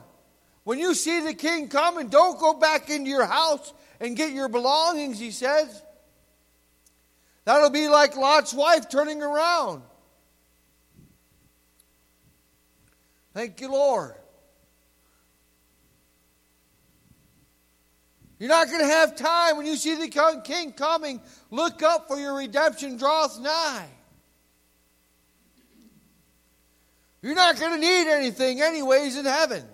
When 0.64 0.79
you 0.79 0.94
see 0.94 1.21
the 1.21 1.35
king 1.35 1.68
coming, 1.68 2.09
don't 2.09 2.38
go 2.38 2.55
back 2.55 2.90
into 2.90 3.09
your 3.09 3.25
house 3.25 3.73
and 4.01 4.16
get 4.16 4.33
your 4.33 4.49
belongings, 4.49 5.18
he 5.18 5.31
says. 5.31 5.83
That'll 7.48 7.70
be 7.70 7.88
like 7.88 8.14
Lot's 8.14 8.52
wife 8.52 8.90
turning 8.90 9.22
around. 9.22 9.80
Thank 13.32 13.62
you, 13.62 13.72
Lord. 13.72 14.12
You're 18.38 18.50
not 18.50 18.66
going 18.66 18.80
to 18.80 18.87
have 18.87 19.16
time 19.16 19.56
when 19.56 19.64
you 19.64 19.76
see 19.76 19.94
the 19.94 20.42
king 20.44 20.72
coming. 20.72 21.22
Look 21.50 21.82
up, 21.82 22.08
for 22.08 22.18
your 22.18 22.37
redemption 22.37 22.98
draweth 22.98 23.40
nigh. 23.40 23.88
You're 27.22 27.34
not 27.34 27.58
going 27.58 27.72
to 27.72 27.80
need 27.80 28.11
anything, 28.11 28.61
anyways, 28.61 29.16
in 29.16 29.24
heaven. 29.24 29.64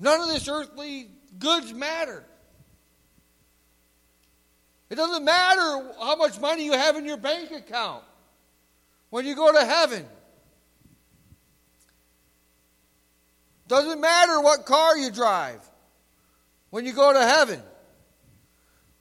None 0.00 0.22
of 0.22 0.28
this 0.28 0.48
earthly 0.48 1.10
goods 1.38 1.74
matter. 1.74 2.24
It 4.92 4.96
doesn't 4.96 5.24
matter 5.24 5.90
how 6.00 6.16
much 6.16 6.38
money 6.38 6.66
you 6.66 6.72
have 6.72 6.96
in 6.96 7.06
your 7.06 7.16
bank 7.16 7.50
account 7.50 8.04
when 9.08 9.24
you 9.24 9.34
go 9.34 9.50
to 9.50 9.64
heaven. 9.64 10.04
Doesn't 13.68 14.02
matter 14.02 14.38
what 14.42 14.66
car 14.66 14.98
you 14.98 15.10
drive 15.10 15.66
when 16.68 16.84
you 16.84 16.92
go 16.92 17.10
to 17.10 17.24
heaven 17.24 17.62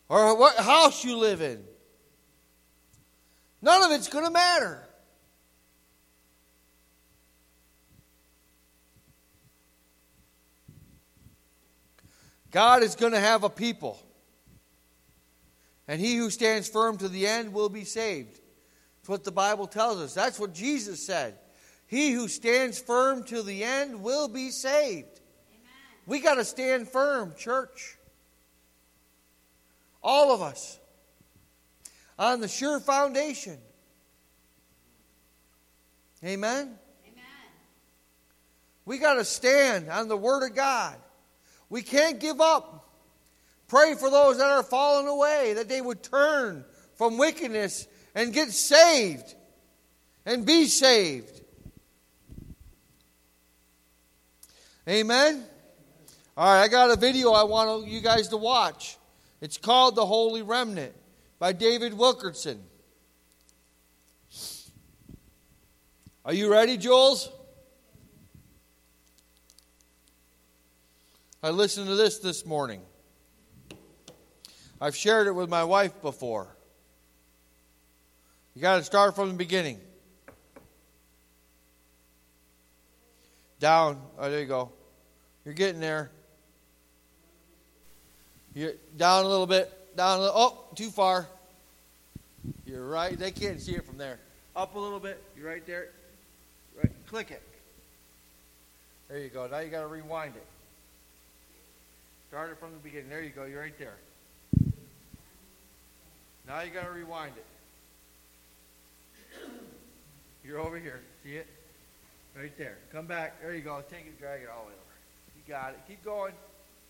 or 0.07 0.39
what 0.39 0.55
house 0.55 1.03
you 1.03 1.17
live 1.17 1.41
in. 1.41 1.61
None 3.61 3.83
of 3.83 3.91
it's 3.91 4.07
going 4.07 4.23
to 4.23 4.31
matter. 4.31 4.87
God 12.49 12.81
is 12.81 12.95
going 12.95 13.11
to 13.11 13.19
have 13.19 13.43
a 13.43 13.49
people. 13.49 13.99
And 15.91 15.99
he 15.99 16.15
who 16.15 16.29
stands 16.29 16.69
firm 16.69 16.95
to 16.99 17.09
the 17.09 17.27
end 17.27 17.51
will 17.51 17.67
be 17.67 17.83
saved. 17.83 18.39
That's 19.01 19.09
what 19.09 19.25
the 19.25 19.31
Bible 19.33 19.67
tells 19.67 19.99
us. 19.99 20.13
That's 20.13 20.39
what 20.39 20.53
Jesus 20.53 21.05
said. 21.05 21.37
He 21.85 22.11
who 22.11 22.29
stands 22.29 22.79
firm 22.79 23.25
to 23.25 23.43
the 23.43 23.65
end 23.65 24.01
will 24.01 24.29
be 24.29 24.51
saved. 24.51 25.19
We 26.05 26.21
got 26.21 26.35
to 26.35 26.45
stand 26.45 26.87
firm, 26.87 27.33
church. 27.37 27.97
All 30.01 30.33
of 30.33 30.41
us. 30.41 30.79
On 32.17 32.39
the 32.39 32.47
sure 32.47 32.79
foundation. 32.79 33.57
Amen? 36.23 36.67
Amen. 36.67 36.77
We 38.85 38.97
got 38.97 39.15
to 39.15 39.25
stand 39.25 39.89
on 39.89 40.07
the 40.07 40.15
Word 40.15 40.49
of 40.49 40.55
God. 40.55 40.95
We 41.69 41.81
can't 41.81 42.17
give 42.17 42.39
up. 42.39 42.90
Pray 43.71 43.95
for 43.95 44.09
those 44.09 44.37
that 44.37 44.49
are 44.49 44.63
fallen 44.63 45.07
away, 45.07 45.53
that 45.53 45.69
they 45.69 45.79
would 45.79 46.03
turn 46.03 46.65
from 46.95 47.17
wickedness 47.17 47.87
and 48.13 48.33
get 48.33 48.51
saved 48.51 49.33
and 50.25 50.45
be 50.45 50.65
saved. 50.65 51.41
Amen? 54.85 55.45
All 56.35 56.53
right, 56.53 56.63
I 56.63 56.67
got 56.67 56.91
a 56.91 56.97
video 56.97 57.31
I 57.31 57.43
want 57.43 57.87
you 57.87 58.01
guys 58.01 58.27
to 58.27 58.37
watch. 58.37 58.97
It's 59.39 59.57
called 59.57 59.95
The 59.95 60.05
Holy 60.05 60.41
Remnant 60.41 60.93
by 61.39 61.53
David 61.53 61.93
Wilkerson. 61.93 62.61
Are 66.25 66.33
you 66.33 66.51
ready, 66.51 66.75
Jules? 66.75 67.29
I 71.41 71.51
listened 71.51 71.87
to 71.87 71.95
this 71.95 72.19
this 72.19 72.45
morning. 72.45 72.81
I've 74.81 74.95
shared 74.95 75.27
it 75.27 75.35
with 75.35 75.47
my 75.47 75.63
wife 75.63 76.01
before. 76.01 76.47
You 78.55 78.63
got 78.63 78.77
to 78.77 78.83
start 78.83 79.15
from 79.15 79.29
the 79.29 79.35
beginning. 79.35 79.79
Down. 83.59 84.01
Oh, 84.17 84.31
there 84.31 84.39
you 84.39 84.47
go. 84.47 84.71
You're 85.45 85.53
getting 85.53 85.79
there. 85.79 86.09
You're 88.55 88.73
down 88.97 89.23
a 89.23 89.27
little 89.27 89.45
bit. 89.45 89.71
Down 89.95 90.17
a 90.17 90.21
little. 90.23 90.37
Oh, 90.37 90.75
too 90.75 90.89
far. 90.89 91.27
You're 92.65 92.87
right. 92.87 93.17
They 93.17 93.29
can't 93.29 93.61
see 93.61 93.73
it 93.73 93.85
from 93.85 93.99
there. 93.99 94.17
Up 94.55 94.75
a 94.75 94.79
little 94.79 94.99
bit. 94.99 95.21
You're 95.37 95.47
right 95.47 95.65
there. 95.67 95.89
Right. 96.75 96.91
Click 97.05 97.29
it. 97.29 97.43
There 99.09 99.19
you 99.19 99.29
go. 99.29 99.45
Now 99.45 99.59
you 99.59 99.69
got 99.69 99.81
to 99.81 99.87
rewind 99.87 100.35
it. 100.35 100.45
Start 102.29 102.49
it 102.49 102.57
from 102.57 102.71
the 102.71 102.79
beginning. 102.79 103.09
There 103.09 103.21
you 103.21 103.29
go. 103.29 103.45
You're 103.45 103.61
right 103.61 103.77
there. 103.77 103.93
Now 106.47 106.61
you 106.61 106.71
got 106.71 106.85
to 106.85 106.91
rewind 106.91 107.33
it. 107.37 107.45
You're 110.43 110.59
over 110.59 110.77
here. 110.79 111.01
See 111.23 111.35
it? 111.35 111.47
Right 112.37 112.57
there. 112.57 112.77
Come 112.91 113.05
back. 113.05 113.41
There 113.41 113.53
you 113.53 113.61
go. 113.61 113.81
Take 113.89 114.07
it, 114.07 114.19
drag 114.19 114.41
it 114.41 114.49
all 114.49 114.63
the 114.63 114.69
way 114.69 114.73
over. 114.73 114.91
You 115.35 115.53
got 115.53 115.69
it. 115.71 115.79
Keep 115.87 116.03
going. 116.03 116.33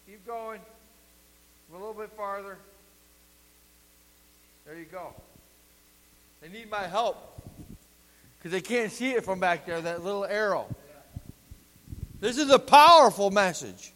Keep 0.08 0.26
going. 0.26 0.60
A 1.70 1.74
little 1.74 1.94
bit 1.94 2.12
farther. 2.18 2.58
There 4.66 4.76
you 4.76 4.86
go. 4.86 5.14
They 6.42 6.50
need 6.50 6.70
my 6.70 6.88
help 6.88 7.18
because 8.38 8.52
they 8.52 8.62
can't 8.62 8.92
see 8.92 9.12
it 9.12 9.24
from 9.24 9.40
back 9.40 9.66
there, 9.66 9.80
that 9.82 10.04
little 10.04 10.26
arrow. 10.26 10.66
This 12.20 12.38
is 12.38 12.50
a 12.50 12.60
powerful 12.60 13.32
message. 13.32 13.92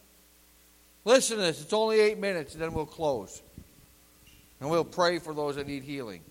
Listen 1.03 1.37
to 1.37 1.43
this. 1.43 1.61
It's 1.61 1.73
only 1.73 1.99
eight 1.99 2.17
minutes, 2.17 2.53
and 2.53 2.61
then 2.61 2.73
we'll 2.73 2.85
close. 2.85 3.41
And 4.59 4.69
we'll 4.69 4.85
pray 4.85 5.19
for 5.19 5.33
those 5.33 5.55
that 5.57 5.67
need 5.67 5.83
healing. 5.83 6.23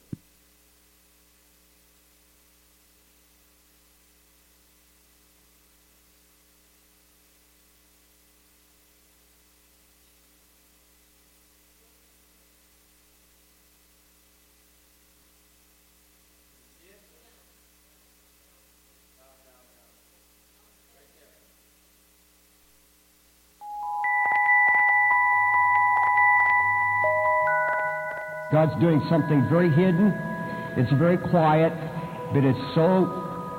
God's 28.54 28.78
doing 28.78 29.02
something 29.10 29.42
very 29.50 29.66
hidden. 29.66 30.14
It's 30.78 30.92
very 30.94 31.18
quiet, 31.18 31.74
but 32.30 32.46
it's 32.46 32.64
so 32.78 33.10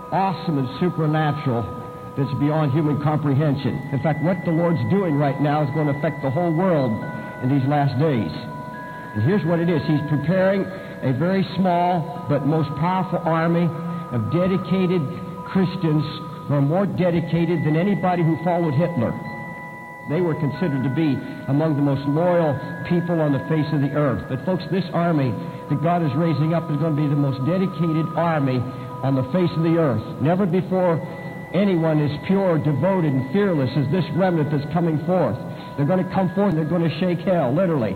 awesome 0.08 0.56
and 0.56 0.72
supernatural 0.80 1.68
that 2.16 2.24
it's 2.24 2.40
beyond 2.40 2.72
human 2.72 3.04
comprehension. 3.04 3.76
In 3.92 4.00
fact, 4.00 4.24
what 4.24 4.40
the 4.48 4.56
Lord's 4.56 4.80
doing 4.88 5.20
right 5.20 5.36
now 5.44 5.68
is 5.68 5.70
going 5.76 5.92
to 5.92 6.00
affect 6.00 6.24
the 6.24 6.32
whole 6.32 6.56
world 6.56 6.96
in 7.44 7.52
these 7.52 7.68
last 7.68 8.00
days. 8.00 8.32
And 8.32 9.28
here's 9.28 9.44
what 9.44 9.60
it 9.60 9.68
is 9.68 9.84
He's 9.84 10.00
preparing 10.08 10.64
a 10.64 11.12
very 11.12 11.44
small 11.60 12.24
but 12.32 12.48
most 12.48 12.72
powerful 12.80 13.20
army 13.20 13.68
of 14.16 14.32
dedicated 14.32 15.04
Christians 15.52 16.08
who 16.48 16.56
are 16.56 16.64
more 16.64 16.88
dedicated 16.88 17.68
than 17.68 17.76
anybody 17.76 18.24
who 18.24 18.40
followed 18.48 18.80
Hitler. 18.80 19.12
They 20.08 20.24
were 20.24 20.40
considered 20.40 20.88
to 20.88 20.94
be 20.96 21.20
among 21.48 21.76
the 21.76 21.82
most 21.82 22.02
loyal 22.08 22.58
people 22.90 23.22
on 23.22 23.34
the 23.34 23.44
face 23.48 23.68
of 23.74 23.82
the 23.82 23.94
earth. 23.94 24.26
But, 24.30 24.44
folks, 24.46 24.64
this 24.72 24.86
army 24.94 25.30
that 25.70 25.82
God 25.82 26.02
is 26.02 26.14
raising 26.16 26.54
up 26.54 26.70
is 26.70 26.78
going 26.78 26.96
to 26.96 27.02
be 27.02 27.08
the 27.08 27.18
most 27.18 27.42
dedicated 27.46 28.06
army 28.18 28.58
on 29.06 29.14
the 29.14 29.26
face 29.30 29.52
of 29.54 29.64
the 29.64 29.78
earth. 29.78 30.04
Never 30.22 30.46
before 30.46 30.98
anyone 31.54 32.02
is 32.02 32.12
pure, 32.28 32.58
devoted, 32.58 33.14
and 33.14 33.32
fearless 33.32 33.70
as 33.78 33.86
this 33.92 34.06
remnant 34.18 34.50
that's 34.52 34.66
coming 34.74 34.98
forth. 35.06 35.38
They're 35.78 35.86
going 35.86 36.04
to 36.04 36.12
come 36.14 36.34
forth 36.34 36.54
and 36.54 36.58
they're 36.58 36.70
going 36.70 36.88
to 36.88 37.00
shake 37.00 37.20
hell, 37.26 37.54
literally. 37.54 37.96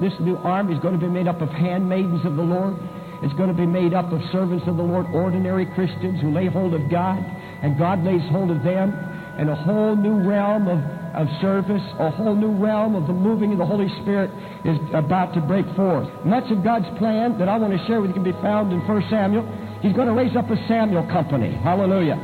This 0.00 0.12
new 0.20 0.36
army 0.36 0.74
is 0.74 0.80
going 0.80 0.98
to 0.98 1.00
be 1.00 1.12
made 1.12 1.28
up 1.28 1.40
of 1.40 1.48
handmaidens 1.50 2.24
of 2.24 2.36
the 2.36 2.42
Lord. 2.42 2.76
It's 3.22 3.34
going 3.34 3.52
to 3.52 3.56
be 3.56 3.66
made 3.66 3.92
up 3.92 4.12
of 4.12 4.20
servants 4.32 4.64
of 4.66 4.76
the 4.76 4.82
Lord, 4.82 5.06
ordinary 5.12 5.66
Christians 5.66 6.20
who 6.20 6.32
lay 6.32 6.46
hold 6.46 6.72
of 6.72 6.90
God, 6.90 7.20
and 7.62 7.76
God 7.76 8.02
lays 8.02 8.22
hold 8.30 8.50
of 8.50 8.62
them, 8.64 8.96
and 9.36 9.50
a 9.50 9.54
whole 9.54 9.94
new 9.94 10.26
realm 10.26 10.68
of 10.68 10.80
of 11.14 11.26
service, 11.40 11.82
a 11.98 12.10
whole 12.10 12.34
new 12.34 12.52
realm 12.52 12.94
of 12.94 13.06
the 13.06 13.12
moving 13.12 13.52
of 13.52 13.58
the 13.58 13.66
Holy 13.66 13.88
Spirit 14.02 14.30
is 14.64 14.78
about 14.94 15.34
to 15.34 15.40
break 15.40 15.66
forth. 15.74 16.08
Much 16.24 16.50
of 16.50 16.62
God's 16.62 16.86
plan 16.98 17.38
that 17.38 17.48
I 17.48 17.56
want 17.56 17.72
to 17.72 17.86
share 17.86 18.00
with 18.00 18.10
you 18.10 18.14
can 18.14 18.24
be 18.24 18.36
found 18.42 18.72
in 18.72 18.80
1 18.86 19.04
Samuel. 19.10 19.42
He's 19.82 19.92
going 19.92 20.08
to 20.08 20.14
raise 20.14 20.36
up 20.36 20.50
a 20.50 20.56
Samuel 20.68 21.06
company. 21.10 21.52
Hallelujah. 21.62 22.16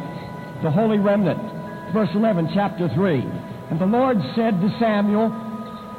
The 0.62 0.70
Holy 0.70 0.99
Remnant. 0.99 1.39
Verse 1.93 2.11
11, 2.14 2.51
chapter 2.55 2.89
3. 2.95 3.20
And 3.70 3.80
the 3.80 3.87
Lord 3.87 4.18
said 4.34 4.61
to 4.61 4.68
Samuel, 4.78 5.30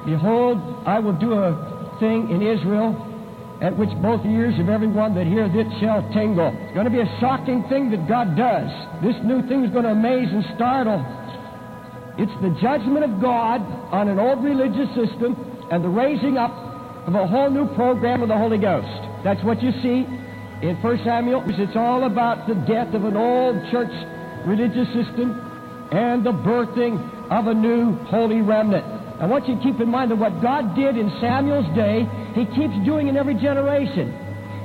Behold, 0.05 0.59
I 0.85 0.99
will 0.99 1.17
do 1.17 1.33
a 1.33 1.97
thing 1.99 2.29
in 2.31 2.41
Israel 2.41 2.95
at 3.61 3.75
which 3.75 3.89
both 4.01 4.23
ears 4.25 4.53
of 4.59 4.69
everyone 4.69 5.15
that 5.15 5.25
heareth 5.25 5.55
it 5.55 5.67
shall 5.81 6.05
tingle. 6.13 6.53
It's 6.53 6.73
going 6.73 6.85
to 6.85 6.93
be 6.93 7.01
a 7.01 7.19
shocking 7.19 7.65
thing 7.69 7.89
that 7.91 8.07
God 8.07 8.37
does. 8.37 8.69
This 9.01 9.17
new 9.25 9.41
thing 9.49 9.65
is 9.65 9.71
going 9.71 9.83
to 9.83 9.97
amaze 9.97 10.29
and 10.29 10.45
startle. 10.55 11.01
It's 12.17 12.33
the 12.41 12.49
judgment 12.59 13.05
of 13.05 13.21
God 13.21 13.61
on 13.93 14.07
an 14.07 14.17
old 14.17 14.43
religious 14.43 14.89
system 14.95 15.37
and 15.69 15.83
the 15.83 15.89
raising 15.89 16.37
up 16.37 16.51
of 17.05 17.13
a 17.13 17.27
whole 17.27 17.49
new 17.49 17.67
program 17.75 18.21
of 18.21 18.29
the 18.29 18.37
Holy 18.37 18.57
Ghost. 18.57 18.89
That's 19.23 19.43
what 19.43 19.61
you 19.61 19.71
see 19.83 20.03
in 20.65 20.77
1 20.81 21.01
Samuel. 21.03 21.43
It's 21.45 21.75
all 21.75 22.05
about 22.05 22.47
the 22.47 22.55
death 22.65 22.93
of 22.95 23.05
an 23.05 23.15
old 23.15 23.55
church 23.69 23.93
religious 24.45 24.87
system 24.97 25.37
and 25.91 26.25
the 26.25 26.33
birthing 26.33 26.97
of 27.29 27.47
a 27.47 27.53
new 27.53 27.93
holy 28.05 28.41
remnant. 28.41 28.85
I 29.21 29.25
want 29.25 29.47
you 29.47 29.55
to 29.55 29.61
keep 29.61 29.79
in 29.79 29.89
mind 29.89 30.11
that 30.11 30.17
what 30.17 30.41
God 30.41 30.75
did 30.75 30.97
in 30.97 31.09
Samuel's 31.21 31.69
day, 31.75 32.05
He 32.33 32.45
keeps 32.57 32.73
doing 32.85 33.07
in 33.07 33.17
every 33.17 33.35
generation. 33.35 34.09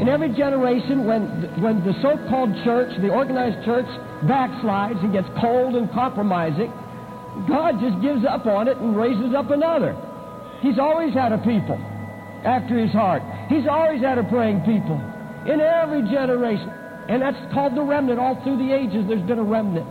In 0.01 0.09
every 0.09 0.33
generation, 0.33 1.05
when, 1.05 1.29
when 1.61 1.85
the 1.85 1.93
so-called 2.01 2.53
church, 2.65 2.97
the 3.01 3.13
organized 3.13 3.65
church, 3.65 3.87
backslides 4.25 5.03
and 5.05 5.13
gets 5.13 5.29
cold 5.41 5.77
and 5.77 5.91
compromising, 5.93 6.73
God 7.49 7.81
just 7.81 8.01
gives 8.03 8.25
up 8.25 8.47
on 8.47 8.69
it 8.69 8.77
and 8.79 8.97
raises 8.97 9.35
up 9.35 9.51
another. 9.51 9.97
He's 10.61 10.79
always 10.79 11.15
had 11.15 11.33
a 11.33 11.39
people 11.39 11.81
after 12.45 12.79
His 12.79 12.93
heart. 12.93 13.23
He's 13.49 13.67
always 13.67 14.01
had 14.01 14.19
a 14.19 14.25
praying 14.25 14.61
people 14.63 15.01
in 15.47 15.61
every 15.61 16.03
generation. 16.11 16.71
And 17.09 17.23
that's 17.23 17.39
called 17.53 17.75
the 17.75 17.83
remnant. 17.83 18.21
All 18.21 18.41
through 18.45 18.59
the 18.59 18.73
ages, 18.73 19.05
there's 19.09 19.27
been 19.27 19.41
a 19.41 19.45
remnant. 19.45 19.87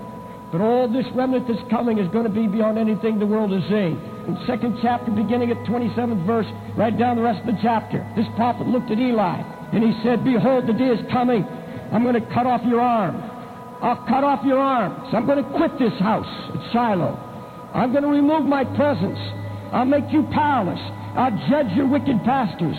But 0.51 0.61
all 0.61 0.87
this 0.87 1.05
remnant 1.15 1.47
that's 1.47 1.63
coming 1.69 1.97
is 1.97 2.07
going 2.09 2.25
to 2.25 2.31
be 2.31 2.47
beyond 2.47 2.77
anything 2.77 3.19
the 3.19 3.25
world 3.25 3.51
has 3.51 3.63
seen 3.69 3.99
in 4.27 4.37
second 4.45 4.77
chapter, 4.81 5.11
beginning 5.11 5.51
at 5.51 5.57
27th 5.65 6.25
verse, 6.25 6.45
right 6.77 6.95
down 6.97 7.17
the 7.17 7.23
rest 7.23 7.41
of 7.41 7.47
the 7.47 7.59
chapter. 7.61 8.05
This 8.15 8.27
prophet 8.35 8.67
looked 8.67 8.91
at 8.91 8.99
Eli, 8.99 9.41
and 9.73 9.83
he 9.83 9.97
said, 10.03 10.23
Behold, 10.23 10.67
the 10.67 10.73
day 10.73 10.93
is 10.93 10.99
coming. 11.11 11.43
I'm 11.91 12.03
going 12.03 12.19
to 12.19 12.27
cut 12.33 12.45
off 12.45 12.61
your 12.65 12.79
arm. 12.79 13.17
I'll 13.81 14.05
cut 14.07 14.23
off 14.23 14.45
your 14.45 14.59
arm. 14.59 15.09
So 15.09 15.17
I'm 15.17 15.25
going 15.25 15.43
to 15.43 15.49
quit 15.57 15.71
this 15.79 15.97
house 15.99 16.29
at 16.53 16.71
Shiloh. 16.71 17.30
I'm 17.73 17.91
going 17.91 18.03
to 18.03 18.09
remove 18.09 18.45
my 18.45 18.63
presence. 18.63 19.19
I'll 19.71 19.85
make 19.85 20.11
you 20.11 20.23
powerless. 20.33 20.81
I'll 21.15 21.31
judge 21.49 21.71
your 21.75 21.87
wicked 21.87 22.23
pastors. 22.23 22.75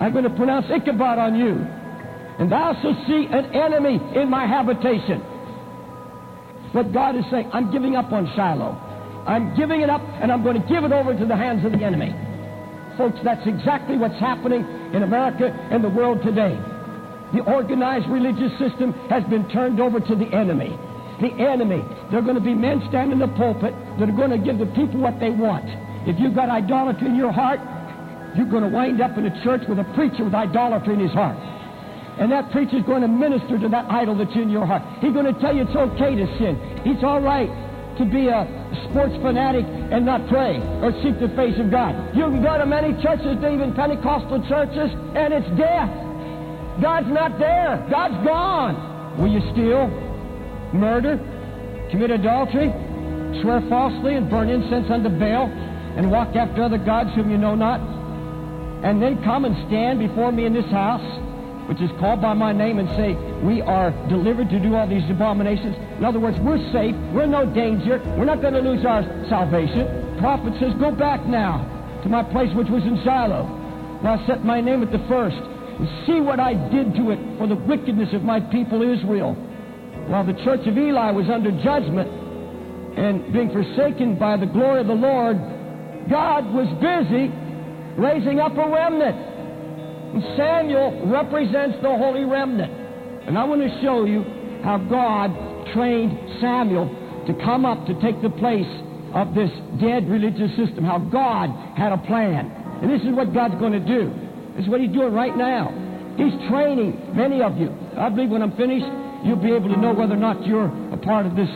I'm 0.00 0.12
going 0.12 0.24
to 0.24 0.34
pronounce 0.34 0.66
Ichabod 0.70 1.18
on 1.18 1.38
you. 1.38 1.54
And 2.38 2.52
thou 2.52 2.76
shalt 2.82 3.06
see 3.06 3.26
an 3.30 3.54
enemy 3.54 4.00
in 4.14 4.28
my 4.28 4.46
habitation. 4.46 5.22
But 6.74 6.92
God 6.92 7.16
is 7.16 7.24
saying, 7.30 7.50
I'm 7.52 7.72
giving 7.72 7.96
up 7.96 8.12
on 8.12 8.30
Shiloh. 8.36 8.76
I'm 9.26 9.56
giving 9.56 9.80
it 9.80 9.90
up, 9.90 10.02
and 10.20 10.30
I'm 10.30 10.44
going 10.44 10.60
to 10.60 10.68
give 10.68 10.84
it 10.84 10.92
over 10.92 11.16
to 11.16 11.26
the 11.26 11.34
hands 11.34 11.64
of 11.64 11.72
the 11.72 11.82
enemy. 11.82 12.14
Folks, 12.98 13.18
that's 13.24 13.46
exactly 13.46 13.96
what's 13.96 14.18
happening 14.20 14.62
in 14.92 15.02
America 15.02 15.48
and 15.70 15.82
the 15.82 15.88
world 15.88 16.22
today. 16.22 16.54
The 17.34 17.42
organized 17.42 18.08
religious 18.08 18.52
system 18.58 18.92
has 19.10 19.24
been 19.24 19.48
turned 19.50 19.80
over 19.80 19.98
to 19.98 20.14
the 20.14 20.26
enemy. 20.32 20.78
The 21.20 21.32
enemy. 21.32 21.82
There 22.10 22.18
are 22.18 22.26
going 22.26 22.36
to 22.36 22.44
be 22.44 22.54
men 22.54 22.82
standing 22.88 23.12
in 23.12 23.18
the 23.18 23.34
pulpit 23.36 23.72
that 23.98 24.08
are 24.08 24.16
going 24.16 24.30
to 24.30 24.38
give 24.38 24.58
the 24.58 24.66
people 24.76 25.00
what 25.00 25.18
they 25.18 25.30
want. 25.30 25.64
If 26.06 26.20
you've 26.20 26.34
got 26.34 26.48
idolatry 26.48 27.08
in 27.08 27.16
your 27.16 27.32
heart, 27.32 27.60
you're 28.36 28.46
going 28.46 28.62
to 28.62 28.68
wind 28.68 29.00
up 29.00 29.16
in 29.16 29.24
a 29.24 29.34
church 29.42 29.62
with 29.68 29.78
a 29.78 29.88
preacher 29.96 30.24
with 30.24 30.34
idolatry 30.34 30.94
in 30.94 31.00
his 31.00 31.12
heart. 31.12 31.36
And 32.20 32.32
that 32.32 32.52
preacher's 32.52 32.84
going 32.84 33.02
to 33.02 33.08
minister 33.08 33.58
to 33.58 33.68
that 33.68 33.90
idol 33.90 34.16
that's 34.16 34.34
in 34.36 34.50
your 34.50 34.64
heart. 34.64 34.82
He's 35.00 35.12
going 35.12 35.28
to 35.28 35.38
tell 35.40 35.56
you 35.56 35.62
it's 35.62 35.76
okay 35.76 36.14
to 36.16 36.26
sin. 36.38 36.56
It's 36.84 37.02
all 37.02 37.20
right 37.20 37.48
to 37.96 38.04
be 38.04 38.28
a 38.28 38.44
sports 38.88 39.16
fanatic 39.24 39.64
and 39.64 40.04
not 40.04 40.28
pray 40.28 40.60
or 40.84 40.92
seek 41.00 41.16
the 41.18 41.32
face 41.32 41.56
of 41.58 41.70
God. 41.70 41.96
You 42.14 42.28
can 42.28 42.42
go 42.42 42.58
to 42.58 42.66
many 42.66 42.92
churches, 43.02 43.40
even 43.40 43.72
Pentecostal 43.72 44.44
churches, 44.48 44.92
and 45.16 45.32
it's 45.32 45.48
death. 45.56 45.88
God's 46.80 47.08
not 47.08 47.38
there. 47.38 47.80
God's 47.88 48.20
gone. 48.24 49.16
Will 49.16 49.32
you 49.32 49.40
steal, 49.52 49.88
murder, 50.76 51.18
commit 51.90 52.10
adultery, 52.10 52.70
swear 53.42 53.60
falsely, 53.68 54.14
and 54.14 54.30
burn 54.30 54.48
incense 54.48 54.90
unto 54.90 55.08
Baal, 55.08 55.48
and 55.96 56.10
walk 56.10 56.36
after 56.36 56.62
other 56.62 56.78
gods 56.78 57.10
whom 57.14 57.30
you 57.30 57.38
know 57.38 57.54
not, 57.54 57.80
and 58.84 59.02
then 59.02 59.22
come 59.24 59.44
and 59.44 59.56
stand 59.68 59.98
before 59.98 60.30
me 60.30 60.44
in 60.44 60.52
this 60.52 60.70
house? 60.70 61.22
which 61.68 61.80
is 61.80 61.90
called 61.98 62.22
by 62.22 62.32
my 62.32 62.52
name 62.52 62.78
and 62.78 62.88
say, 62.90 63.14
We 63.42 63.60
are 63.60 63.90
delivered 64.08 64.48
to 64.50 64.60
do 64.60 64.74
all 64.74 64.86
these 64.86 65.08
abominations. 65.10 65.76
In 65.98 66.04
other 66.04 66.20
words, 66.20 66.38
we're 66.40 66.62
safe. 66.72 66.94
We're 67.12 67.24
in 67.24 67.32
no 67.32 67.44
danger. 67.46 67.98
We're 68.16 68.24
not 68.24 68.40
going 68.40 68.54
to 68.54 68.62
lose 68.62 68.84
our 68.86 69.02
salvation. 69.28 70.16
Prophet 70.18 70.54
says, 70.60 70.72
Go 70.78 70.92
back 70.92 71.26
now 71.26 71.66
to 72.02 72.08
my 72.08 72.22
place 72.22 72.54
which 72.54 72.68
was 72.70 72.84
in 72.84 73.02
Shiloh. 73.02 73.44
Where 74.00 74.12
I 74.14 74.26
set 74.26 74.44
my 74.44 74.60
name 74.60 74.82
at 74.82 74.92
the 74.92 75.02
first. 75.08 75.36
And 75.36 75.88
see 76.06 76.20
what 76.20 76.40
I 76.40 76.54
did 76.70 76.94
to 76.96 77.10
it 77.10 77.18
for 77.38 77.46
the 77.46 77.56
wickedness 77.56 78.14
of 78.14 78.22
my 78.22 78.40
people 78.40 78.82
Israel. 78.82 79.34
While 80.06 80.24
the 80.24 80.38
church 80.44 80.66
of 80.66 80.78
Eli 80.78 81.10
was 81.10 81.26
under 81.28 81.50
judgment 81.62 82.08
and 82.98 83.32
being 83.32 83.50
forsaken 83.50 84.18
by 84.18 84.36
the 84.36 84.46
glory 84.46 84.80
of 84.80 84.86
the 84.86 84.94
Lord, 84.94 85.36
God 86.08 86.46
was 86.54 86.70
busy 86.78 87.26
raising 87.98 88.38
up 88.38 88.52
a 88.52 88.66
remnant. 88.70 89.16
And 90.14 90.22
Samuel 90.36 91.10
represents 91.10 91.82
the 91.82 91.90
holy 91.90 92.24
remnant. 92.24 92.70
And 93.26 93.36
I 93.36 93.44
want 93.44 93.60
to 93.62 93.82
show 93.82 94.04
you 94.06 94.22
how 94.62 94.78
God 94.78 95.34
trained 95.74 96.14
Samuel 96.40 96.86
to 97.26 97.34
come 97.42 97.66
up 97.66 97.86
to 97.86 97.94
take 98.00 98.22
the 98.22 98.30
place 98.30 98.70
of 99.12 99.34
this 99.34 99.50
dead 99.82 100.08
religious 100.08 100.54
system, 100.54 100.84
how 100.84 100.98
God 100.98 101.50
had 101.76 101.90
a 101.90 101.98
plan. 102.06 102.46
And 102.80 102.90
this 102.90 103.02
is 103.02 103.10
what 103.10 103.34
God's 103.34 103.58
going 103.58 103.72
to 103.72 103.82
do. 103.82 104.14
This 104.54 104.64
is 104.64 104.70
what 104.70 104.80
He's 104.80 104.92
doing 104.92 105.12
right 105.12 105.36
now. 105.36 105.74
He's 106.16 106.32
training 106.48 107.16
many 107.16 107.42
of 107.42 107.58
you. 107.58 107.74
I 107.98 108.08
believe 108.08 108.30
when 108.30 108.42
I'm 108.42 108.56
finished, 108.56 108.86
you'll 109.26 109.42
be 109.42 109.52
able 109.52 109.68
to 109.68 109.76
know 109.76 109.92
whether 109.92 110.14
or 110.14 110.22
not 110.22 110.46
you're 110.46 110.70
a 110.94 110.96
part 110.96 111.26
of 111.26 111.34
this 111.34 111.50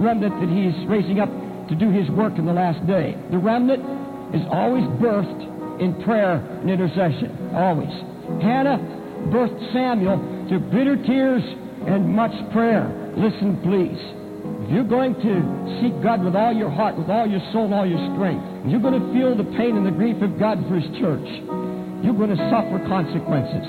remnant 0.00 0.32
that 0.40 0.48
He's 0.48 0.74
raising 0.88 1.20
up 1.20 1.28
to 1.68 1.74
do 1.76 1.90
His 1.90 2.08
work 2.10 2.38
in 2.38 2.46
the 2.46 2.52
last 2.52 2.80
day. 2.86 3.14
The 3.30 3.38
remnant 3.38 3.84
is 4.34 4.42
always 4.50 4.84
birthed 4.98 5.80
in 5.80 6.02
prayer 6.02 6.40
and 6.40 6.70
intercession. 6.70 7.54
Always. 7.54 7.92
Hannah 8.42 8.80
birthed 9.28 9.60
Samuel 9.72 10.48
through 10.48 10.60
bitter 10.72 10.96
tears 10.96 11.42
and 11.86 12.08
much 12.08 12.32
prayer. 12.52 12.88
Listen, 13.16 13.60
please. 13.62 14.00
If 14.64 14.72
you're 14.72 14.88
going 14.88 15.14
to 15.14 15.34
seek 15.82 15.92
God 16.02 16.24
with 16.24 16.36
all 16.36 16.52
your 16.52 16.70
heart, 16.70 16.96
with 16.96 17.08
all 17.08 17.26
your 17.26 17.40
soul, 17.52 17.66
and 17.66 17.74
all 17.74 17.86
your 17.86 18.00
strength, 18.14 18.44
you're 18.68 18.80
going 18.80 18.96
to 18.96 19.06
feel 19.12 19.36
the 19.36 19.48
pain 19.56 19.76
and 19.76 19.84
the 19.84 19.92
grief 19.92 20.20
of 20.22 20.38
God 20.38 20.62
for 20.68 20.78
His 20.78 20.88
church, 21.00 21.26
you're 22.00 22.16
going 22.16 22.32
to 22.32 22.42
suffer 22.48 22.80
consequences. 22.88 23.66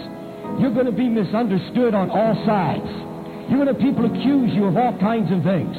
You're 0.60 0.76
going 0.76 0.88
to 0.88 0.96
be 0.96 1.10
misunderstood 1.10 1.96
on 1.96 2.10
all 2.12 2.36
sides. 2.46 3.11
You're 3.52 3.68
going 3.68 3.76
people 3.84 4.08
accuse 4.08 4.56
you 4.56 4.64
of 4.66 4.80
all 4.80 4.98
kinds 4.98 5.28
of 5.28 5.44
things. 5.44 5.76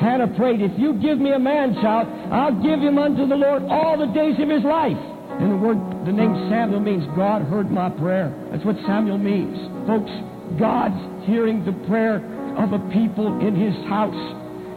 Hannah 0.00 0.32
prayed, 0.40 0.64
If 0.64 0.72
you 0.80 0.96
give 0.96 1.20
me 1.20 1.32
a 1.32 1.38
man 1.38 1.76
child, 1.84 2.08
I'll 2.32 2.56
give 2.64 2.80
him 2.80 2.96
unto 2.96 3.28
the 3.28 3.36
Lord 3.36 3.62
all 3.68 4.00
the 4.00 4.08
days 4.16 4.40
of 4.40 4.48
his 4.48 4.64
life. 4.64 4.96
And 5.36 5.52
the 5.52 5.60
word, 5.60 5.76
the 6.08 6.16
name 6.16 6.32
Samuel 6.48 6.80
means 6.80 7.04
God 7.14 7.42
heard 7.42 7.70
my 7.70 7.90
prayer. 7.90 8.32
That's 8.50 8.64
what 8.64 8.76
Samuel 8.88 9.18
means. 9.18 9.52
Folks, 9.86 10.10
God's 10.56 10.96
hearing 11.28 11.60
the 11.68 11.76
prayer 11.84 12.24
of 12.56 12.72
a 12.72 12.80
people 12.88 13.36
in 13.44 13.52
his 13.52 13.76
house, 13.84 14.16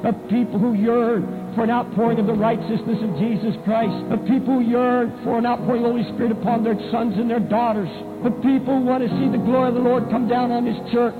of 0.03 0.13
people 0.27 0.59
who 0.59 0.75
yearn 0.75 1.53
for 1.55 1.63
an 1.63 1.71
outpouring 1.71 2.19
of 2.19 2.27
the 2.27 2.35
righteousness 2.35 2.99
of 3.07 3.17
Jesus 3.17 3.55
Christ, 3.63 3.95
of 4.11 4.19
people 4.27 4.59
who 4.59 4.67
yearn 4.67 5.15
for 5.23 5.39
an 5.39 5.45
outpouring 5.45 5.85
of 5.85 5.95
the 5.95 6.03
Holy 6.03 6.07
Spirit 6.11 6.35
upon 6.35 6.63
their 6.63 6.77
sons 6.91 7.15
and 7.15 7.29
their 7.29 7.39
daughters, 7.39 7.89
of 8.27 8.35
people 8.43 8.77
who 8.77 8.83
want 8.83 9.01
to 9.01 9.09
see 9.15 9.31
the 9.31 9.41
glory 9.41 9.69
of 9.69 9.75
the 9.75 9.85
Lord 9.85 10.11
come 10.11 10.27
down 10.27 10.51
on 10.51 10.65
his 10.65 10.77
church, 10.91 11.17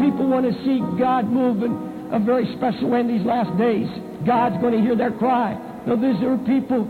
people 0.00 0.28
want 0.28 0.46
to 0.46 0.54
see 0.64 0.80
God 0.98 1.28
move 1.28 1.62
in 1.62 1.72
a 2.12 2.20
very 2.20 2.46
special 2.56 2.90
way 2.90 3.00
in 3.00 3.08
these 3.08 3.26
last 3.26 3.50
days. 3.58 3.88
God's 4.26 4.56
going 4.60 4.74
to 4.74 4.80
hear 4.80 4.96
their 4.96 5.12
cry. 5.12 5.54
Now, 5.86 5.96
these 5.96 6.18
are 6.22 6.38
people 6.46 6.84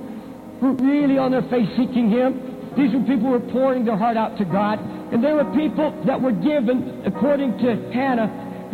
who 0.60 0.72
were 0.72 0.78
really 0.80 1.18
on 1.18 1.32
their 1.32 1.44
face 1.48 1.68
seeking 1.76 2.10
Him. 2.10 2.74
These 2.76 2.92
were 2.92 3.04
people 3.04 3.32
who 3.32 3.36
were 3.40 3.50
pouring 3.52 3.84
their 3.84 3.96
heart 3.96 4.16
out 4.16 4.36
to 4.38 4.44
God. 4.44 4.80
And 5.12 5.22
they 5.22 5.32
were 5.32 5.44
people 5.56 5.92
that 6.06 6.20
were 6.20 6.32
given, 6.32 7.04
according 7.06 7.58
to 7.58 7.92
Hannah, 7.92 8.28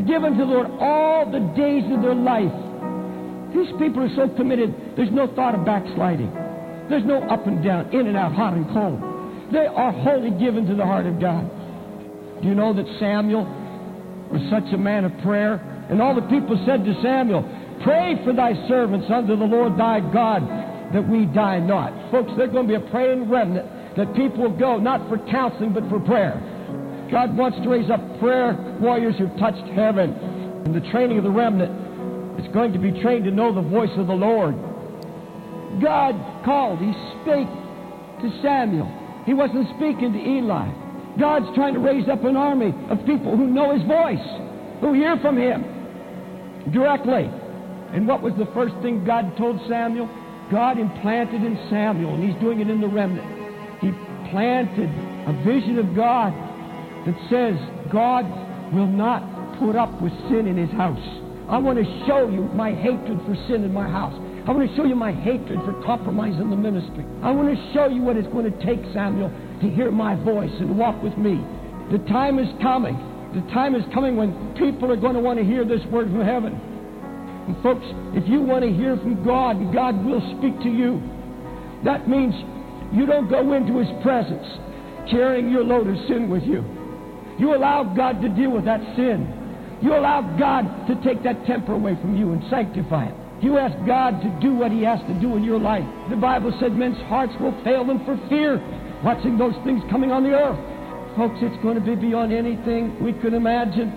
given 0.07 0.39
to 0.39 0.45
the 0.47 0.51
Lord 0.51 0.71
all 0.81 1.31
the 1.31 1.41
days 1.55 1.85
of 1.93 2.03
their 2.03 2.15
life. 2.15 2.53
These 3.55 3.69
people 3.79 4.03
are 4.03 4.15
so 4.17 4.33
committed, 4.35 4.97
there's 4.97 5.13
no 5.13 5.29
thought 5.35 5.55
of 5.55 5.65
backsliding. 5.65 6.33
There's 6.89 7.05
no 7.05 7.23
up 7.29 7.47
and 7.47 7.63
down, 7.63 7.93
in 7.93 8.07
and 8.07 8.17
out, 8.17 8.33
hot 8.33 8.55
and 8.55 8.67
cold. 8.73 8.99
They 9.53 9.67
are 9.67 9.93
wholly 9.93 10.31
given 10.31 10.67
to 10.67 10.75
the 10.75 10.85
heart 10.85 11.07
of 11.07 11.21
God. 11.21 11.45
Do 12.41 12.49
you 12.49 12.55
know 12.55 12.73
that 12.73 12.87
Samuel 12.99 13.45
was 14.33 14.43
such 14.51 14.73
a 14.73 14.79
man 14.79 15.05
of 15.05 15.13
prayer? 15.23 15.61
And 15.91 16.01
all 16.01 16.15
the 16.15 16.27
people 16.33 16.57
said 16.65 16.85
to 16.85 16.95
Samuel, 17.03 17.45
Pray 17.85 18.17
for 18.25 18.33
thy 18.33 18.55
servants 18.69 19.07
unto 19.13 19.37
the 19.37 19.45
Lord 19.45 19.77
thy 19.77 20.01
God 20.01 20.43
that 20.95 21.07
we 21.07 21.27
die 21.27 21.59
not. 21.59 21.93
Folks, 22.11 22.33
there's 22.37 22.53
going 22.53 22.69
to 22.69 22.79
be 22.79 22.81
a 22.81 22.91
praying 22.91 23.29
remnant 23.29 23.97
that 23.97 24.15
people 24.15 24.43
will 24.43 24.57
go 24.57 24.79
not 24.79 25.09
for 25.09 25.19
counseling 25.31 25.73
but 25.73 25.89
for 25.89 26.01
prayer. 26.01 26.41
God 27.11 27.37
wants 27.37 27.59
to 27.61 27.69
raise 27.69 27.91
up 27.91 28.01
prayer 28.21 28.57
warriors 28.81 29.17
who've 29.19 29.37
touched 29.39 29.69
heaven. 29.77 30.13
And 30.65 30.75
the 30.75 30.81
training 30.91 31.19
of 31.19 31.25
the 31.25 31.31
remnant 31.31 32.41
is 32.41 32.49
going 32.55 32.73
to 32.73 32.79
be 32.79 32.93
trained 33.03 33.25
to 33.25 33.31
know 33.31 33.53
the 33.55 33.69
voice 33.69 33.93
of 33.97 34.07
the 34.07 34.17
Lord. 34.17 34.55
God 35.83 36.17
called, 36.45 36.79
He 36.79 36.93
spake 37.21 37.49
to 38.25 38.41
Samuel. 38.43 38.89
He 39.27 39.35
wasn't 39.35 39.69
speaking 39.77 40.13
to 40.13 40.19
Eli. 40.19 40.82
God's 41.19 41.55
trying 41.55 41.75
to 41.75 41.81
raise 41.81 42.09
up 42.09 42.25
an 42.25 42.37
army 42.37 42.75
of 42.89 43.05
people 43.05 43.37
who 43.37 43.47
know 43.47 43.73
His 43.77 43.83
voice, 43.87 44.25
who 44.81 44.93
hear 44.95 45.19
from 45.19 45.37
Him 45.37 45.63
directly. 46.73 47.29
And 47.93 48.09
what 48.09 48.23
was 48.23 48.33
the 48.39 48.47
first 48.55 48.75
thing 48.83 49.05
God 49.05 49.37
told 49.37 49.61
Samuel? 49.69 50.09
God 50.51 50.79
implanted 50.79 51.43
in 51.45 51.57
Samuel, 51.69 52.15
and 52.15 52.25
He's 52.25 52.41
doing 52.41 52.61
it 52.61 52.71
in 52.71 52.81
the 52.81 52.89
remnant. 52.89 53.29
He 53.81 53.91
planted 54.31 54.89
a 55.29 55.33
vision 55.45 55.79
of 55.79 55.95
God 55.95 56.33
that 57.05 57.17
says 57.29 57.57
God 57.93 58.25
will 58.73 58.87
not 58.87 59.23
put 59.59 59.77
up 59.77 60.01
with 60.01 60.13
sin 60.29 60.47
in 60.47 60.57
His 60.57 60.71
house. 60.71 61.03
I 61.49 61.59
want 61.59 61.79
to 61.79 61.85
show 62.07 62.29
you 62.31 62.49
my 62.55 62.73
hatred 62.73 63.21
for 63.27 63.35
sin 63.49 63.65
in 63.65 63.73
my 63.73 63.89
house. 63.89 64.15
I 64.43 64.51
want 64.51 64.69
to 64.69 64.77
show 64.77 64.85
you 64.85 64.97
my 64.97 65.13
hatred 65.13 65.61
for 65.65 65.73
compromise 65.87 66.35
in 66.41 66.51
the 66.51 66.57
ministry. 66.57 67.07
I 67.23 67.31
want 67.31 67.55
to 67.55 67.73
show 67.73 67.87
you 67.87 68.03
what 68.03 68.17
it's 68.17 68.27
going 68.35 68.51
to 68.51 68.57
take, 68.67 68.83
Samuel, 68.93 69.31
to 69.63 69.71
hear 69.71 69.93
my 69.93 70.17
voice 70.25 70.51
and 70.59 70.77
walk 70.77 71.01
with 71.01 71.17
me. 71.17 71.39
The 71.95 72.03
time 72.11 72.41
is 72.41 72.51
coming. 72.61 72.99
The 73.35 73.47
time 73.55 73.77
is 73.77 73.85
coming 73.95 74.17
when 74.17 74.35
people 74.59 74.91
are 74.91 74.97
going 74.97 75.15
to 75.15 75.21
want 75.21 75.39
to 75.39 75.45
hear 75.45 75.65
this 75.65 75.81
word 75.95 76.11
from 76.11 76.27
heaven. 76.27 76.59
And 77.47 77.55
folks, 77.63 77.87
if 78.19 78.27
you 78.29 78.43
want 78.43 78.65
to 78.67 78.73
hear 78.73 78.97
from 78.97 79.23
God, 79.25 79.73
God 79.73 80.05
will 80.05 80.21
speak 80.39 80.59
to 80.67 80.71
you, 80.71 80.99
that 81.85 82.09
means 82.11 82.35
you 82.93 83.07
don't 83.07 83.31
go 83.31 83.53
into 83.55 83.79
His 83.79 83.91
presence 84.03 84.47
carrying 85.11 85.51
your 85.51 85.63
load 85.63 85.87
of 85.87 85.97
sin 86.09 86.29
with 86.29 86.43
you. 86.43 86.67
You 87.39 87.55
allow 87.55 87.95
God 87.95 88.21
to 88.23 88.29
deal 88.29 88.51
with 88.51 88.65
that 88.67 88.83
sin. 88.99 89.79
You 89.83 89.95
allow 89.95 90.23
God 90.39 90.87
to 90.91 90.95
take 91.03 91.23
that 91.23 91.47
temper 91.47 91.75
away 91.75 91.95
from 92.01 92.17
you 92.17 92.33
and 92.33 92.43
sanctify 92.51 93.07
it. 93.07 93.22
You 93.43 93.59
ask 93.59 93.75
God 93.85 94.23
to 94.23 94.31
do 94.41 94.55
what 94.55 94.71
He 94.71 94.83
has 94.83 95.01
to 95.11 95.15
do 95.21 95.37
in 95.37 95.43
your 95.43 95.59
life. 95.59 95.85
The 96.09 96.17
Bible 96.17 96.57
said 96.61 96.79
men's 96.79 96.97
hearts 97.11 97.33
will 97.41 97.53
fail 97.65 97.85
them 97.85 98.05
for 98.07 98.17
fear, 98.29 98.63
watching 99.03 99.37
those 99.37 99.55
things 99.65 99.83
coming 99.91 100.13
on 100.13 100.23
the 100.23 100.31
earth. 100.31 100.59
Folks, 101.17 101.43
it's 101.43 101.61
going 101.61 101.75
to 101.75 101.83
be 101.83 101.97
beyond 101.97 102.33
anything 102.33 103.03
we 103.03 103.13
could 103.13 103.35
imagine. 103.35 103.91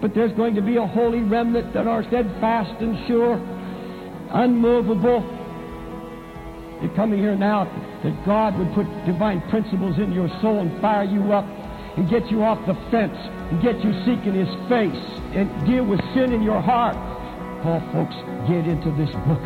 But 0.00 0.14
there's 0.14 0.32
going 0.32 0.54
to 0.56 0.62
be 0.62 0.78
a 0.78 0.86
holy 0.86 1.20
remnant 1.20 1.74
that 1.74 1.86
are 1.86 2.02
steadfast 2.08 2.80
and 2.80 2.96
sure, 3.06 3.36
unmovable. 4.32 5.20
You're 6.80 6.96
coming 6.96 7.20
here 7.20 7.36
now 7.36 7.68
that 8.02 8.26
God 8.26 8.58
would 8.58 8.72
put 8.74 8.88
divine 9.04 9.42
principles 9.50 9.98
in 9.98 10.12
your 10.12 10.28
soul 10.40 10.60
and 10.60 10.80
fire 10.80 11.04
you 11.04 11.30
up 11.32 11.44
and 11.44 12.08
get 12.08 12.26
you 12.30 12.42
off 12.42 12.58
the 12.66 12.74
fence 12.90 13.14
and 13.52 13.62
get 13.62 13.76
you 13.84 13.92
seeking 14.08 14.32
His 14.32 14.48
face 14.66 15.04
and 15.36 15.46
deal 15.68 15.84
with 15.84 16.00
sin 16.16 16.32
in 16.32 16.42
your 16.42 16.60
heart. 16.60 16.96
Oh, 17.64 17.78
folks, 17.94 18.14
get 18.50 18.66
into 18.66 18.90
this 18.98 19.14
book. 19.22 19.42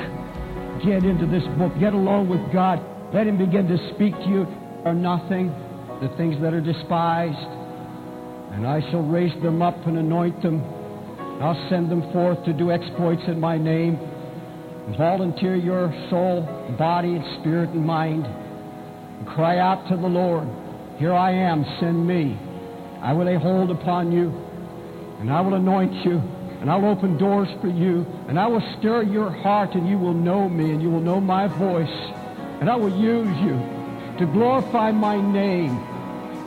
Get 0.81 1.05
into 1.05 1.27
this 1.27 1.45
book. 1.59 1.73
Get 1.79 1.93
along 1.93 2.29
with 2.29 2.41
God. 2.51 2.81
Let 3.13 3.27
Him 3.27 3.37
begin 3.37 3.69
to 3.69 3.77
speak 3.95 4.15
to 4.15 4.29
you. 4.29 4.47
Are 4.87 4.95
nothing 4.95 5.53
the 6.01 6.09
things 6.17 6.41
that 6.41 6.55
are 6.55 6.61
despised, 6.61 7.37
and 8.55 8.67
I 8.67 8.81
shall 8.91 9.03
raise 9.03 9.35
them 9.43 9.61
up 9.61 9.75
and 9.87 9.99
anoint 9.99 10.41
them. 10.43 10.63
I'll 11.43 11.69
send 11.69 11.91
them 11.91 12.11
forth 12.13 12.43
to 12.45 12.53
do 12.53 12.71
exploits 12.71 13.23
in 13.27 13.41
my 13.41 13.59
name. 13.59 13.99
Volunteer 14.97 15.57
your 15.57 15.93
soul, 16.09 16.43
body, 16.79 17.17
and 17.17 17.41
spirit 17.41 17.71
and 17.71 17.85
mind. 17.85 18.25
And 18.25 19.27
cry 19.27 19.59
out 19.59 19.89
to 19.89 19.97
the 19.97 20.09
Lord, 20.09 20.49
Here 20.99 21.13
I 21.13 21.33
am, 21.33 21.65
send 21.81 22.07
me. 22.07 22.39
I 23.03 23.13
will 23.13 23.27
lay 23.27 23.37
hold 23.37 23.71
upon 23.71 24.13
you, 24.13 24.33
and 25.21 25.31
I 25.31 25.41
will 25.41 25.55
anoint 25.55 25.93
you 26.05 26.23
and 26.61 26.71
I'll 26.71 26.85
open 26.85 27.19
doors 27.19 27.49
for 27.61 27.69
you, 27.69 28.07
and 28.29 28.39
I 28.39 28.47
will 28.47 28.63
stir 28.79 29.03
your 29.03 29.31
heart, 29.31 29.75
and 29.75 29.89
you 29.89 29.99
will 29.99 30.15
know 30.15 30.49
me, 30.49 30.71
and 30.73 30.83
you 30.83 30.91
will 30.91 31.01
know 31.01 31.21
my 31.21 31.47
voice, 31.47 31.97
and 32.61 32.71
I 32.71 32.77
will 32.77 32.97
use 32.97 33.37
you 33.41 33.59
to 34.19 34.27
glorify 34.33 34.93
my 34.93 35.21
name. 35.21 35.79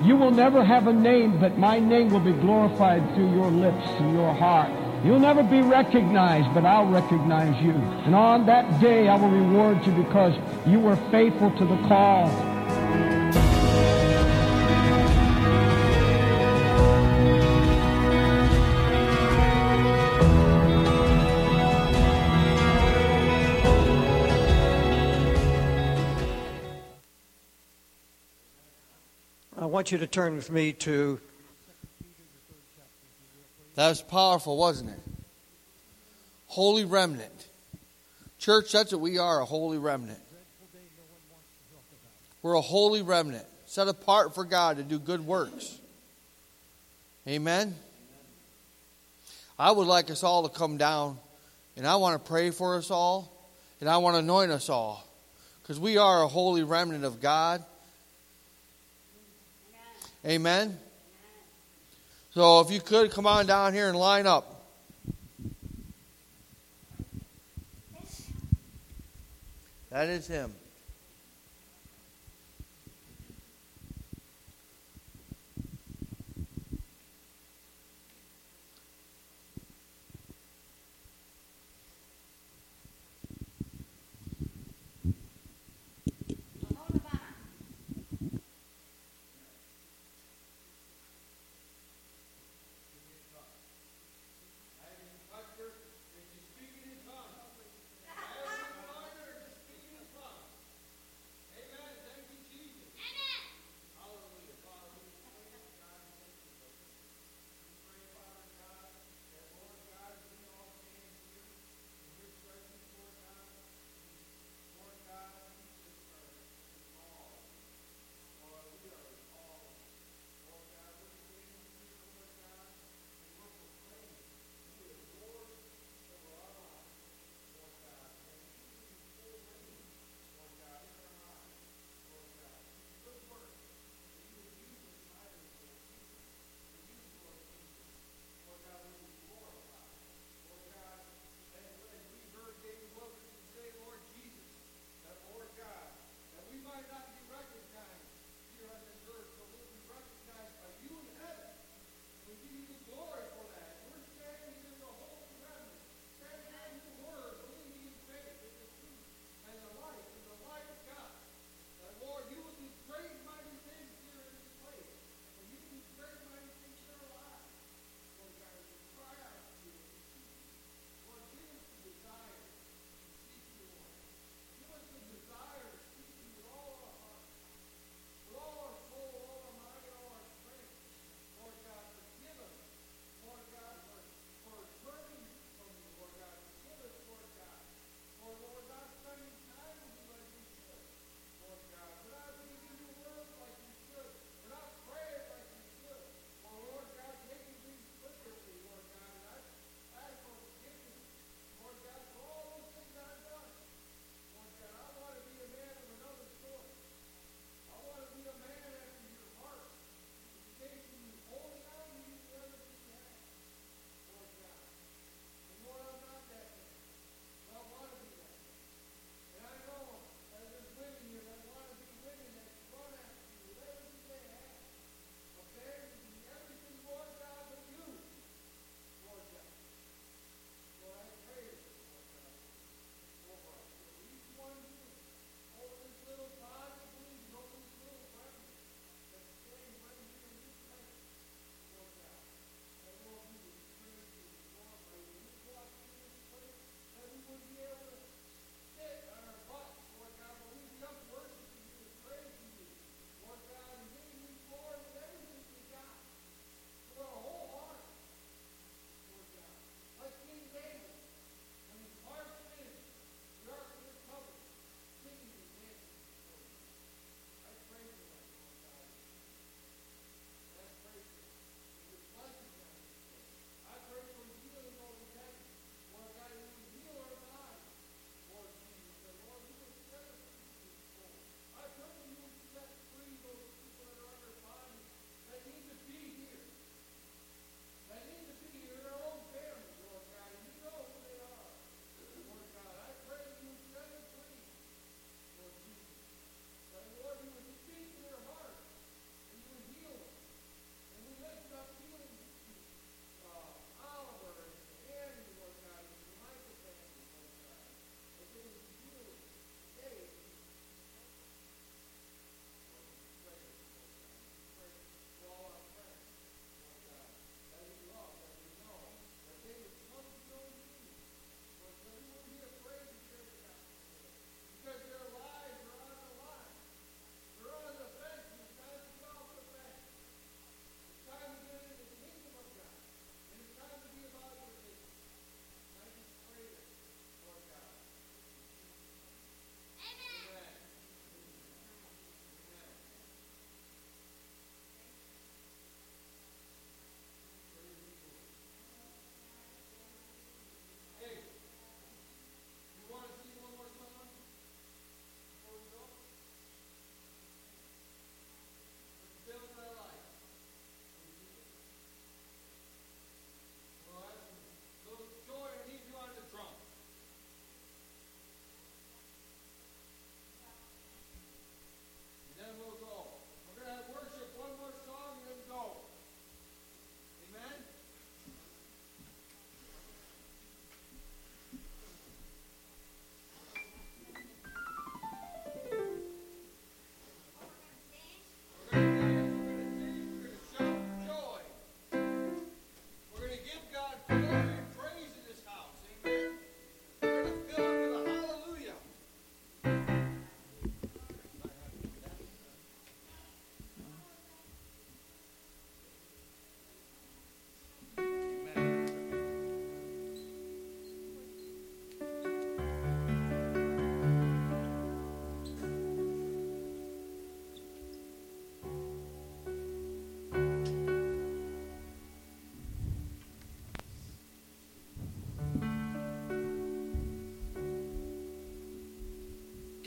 You 0.04 0.16
will 0.16 0.32
never 0.32 0.64
have 0.64 0.88
a 0.88 0.94
name, 0.94 1.40
but 1.40 1.58
my 1.58 1.80
name 1.80 2.10
will 2.10 2.22
be 2.22 2.32
glorified 2.32 3.04
through 3.14 3.34
your 3.34 3.52
lips 3.52 3.88
and 4.00 4.14
your 4.14 4.34
heart. 4.34 4.72
You'll 5.04 5.20
never 5.20 5.44
be 5.44 5.62
recognized, 5.62 6.54
but 6.54 6.66
I'll 6.66 6.88
recognize 6.88 7.62
you. 7.64 7.72
And 7.72 8.16
on 8.16 8.46
that 8.48 8.82
day, 8.82 9.08
I 9.08 9.16
will 9.16 9.30
reward 9.30 9.86
you 9.86 9.92
because 9.94 10.34
you 10.68 10.80
were 10.80 10.98
faithful 11.12 11.52
to 11.52 11.66
the 11.66 11.78
call. 11.88 12.28
Want 29.80 29.94
you 29.94 29.98
to 30.00 30.08
turn 30.08 30.36
with 30.36 30.52
me 30.52 30.74
to. 30.74 31.22
That 33.76 33.88
was 33.88 34.02
powerful, 34.02 34.58
wasn't 34.58 34.90
it? 34.90 35.00
Holy 36.48 36.84
remnant. 36.84 37.32
Church, 38.40 38.74
that's 38.74 38.92
what 38.92 39.00
we 39.00 39.20
are 39.20 39.40
a 39.40 39.46
holy 39.46 39.78
remnant. 39.78 40.20
We're 42.42 42.56
a 42.56 42.62
holy 42.62 43.04
remnant, 43.04 43.46
set 43.68 43.88
apart 43.88 44.36
for 44.36 44.44
God 44.44 44.76
to 44.76 44.84
do 44.84 45.00
good 45.00 45.26
works. 45.26 45.80
Amen. 47.26 47.74
I 49.58 49.72
would 49.72 49.88
like 49.88 50.12
us 50.12 50.26
all 50.26 50.46
to 50.46 50.54
come 50.54 50.76
down, 50.76 51.18
and 51.78 51.88
I 51.88 51.96
want 51.96 52.22
to 52.22 52.30
pray 52.30 52.52
for 52.52 52.76
us 52.76 52.92
all, 52.92 53.32
and 53.80 53.90
I 53.90 54.00
want 54.00 54.16
to 54.16 54.20
anoint 54.20 54.52
us 54.52 54.68
all, 54.68 55.08
because 55.64 55.80
we 55.80 55.96
are 55.96 56.22
a 56.22 56.28
holy 56.28 56.64
remnant 56.64 57.06
of 57.06 57.22
God. 57.22 57.64
Amen. 60.26 60.78
So 62.32 62.60
if 62.60 62.72
you 62.72 62.82
could 62.82 63.12
come 63.12 63.26
on 63.26 63.46
down 63.46 63.74
here 63.74 63.88
and 63.88 63.98
line 63.98 64.28
up. 64.28 64.56
That 69.90 70.08
is 70.08 70.28
him. 70.28 70.54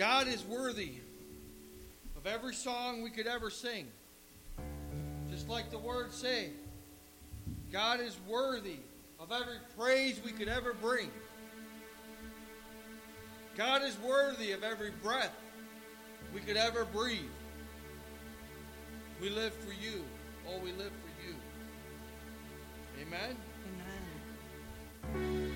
God 0.03 0.27
is 0.27 0.45
worthy 0.47 0.95
of 2.17 2.27
every 2.27 2.55
song 2.57 3.03
we 3.03 3.11
could 3.11 3.29
ever 3.29 3.51
sing. 3.51 3.87
Just 5.31 5.49
like 5.49 5.71
the 5.71 5.79
words 5.79 6.17
say, 6.17 6.51
God 7.71 8.01
is 8.01 8.19
worthy 8.27 8.79
of 9.21 9.31
every 9.31 9.59
praise 9.79 10.21
we 10.25 10.33
could 10.33 10.49
ever 10.49 10.75
bring. 10.75 11.09
God 13.57 13.85
is 13.85 13.97
worthy 14.01 14.51
of 14.51 14.65
every 14.65 14.91
breath 14.91 15.37
we 16.35 16.41
could 16.41 16.57
ever 16.57 16.85
breathe. 16.85 17.21
We 19.21 19.31
live 19.31 19.55
for 19.55 19.73
you. 19.73 20.03
Oh, 20.49 20.59
we 20.65 20.73
live 20.73 20.91
for 20.91 21.13
you. 21.25 21.37
Amen. 23.07 23.37
Amen. 25.15 25.53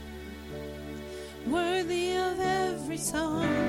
Worthy 1.49 2.15
of 2.15 2.39
every 2.39 2.99
song. 2.99 3.66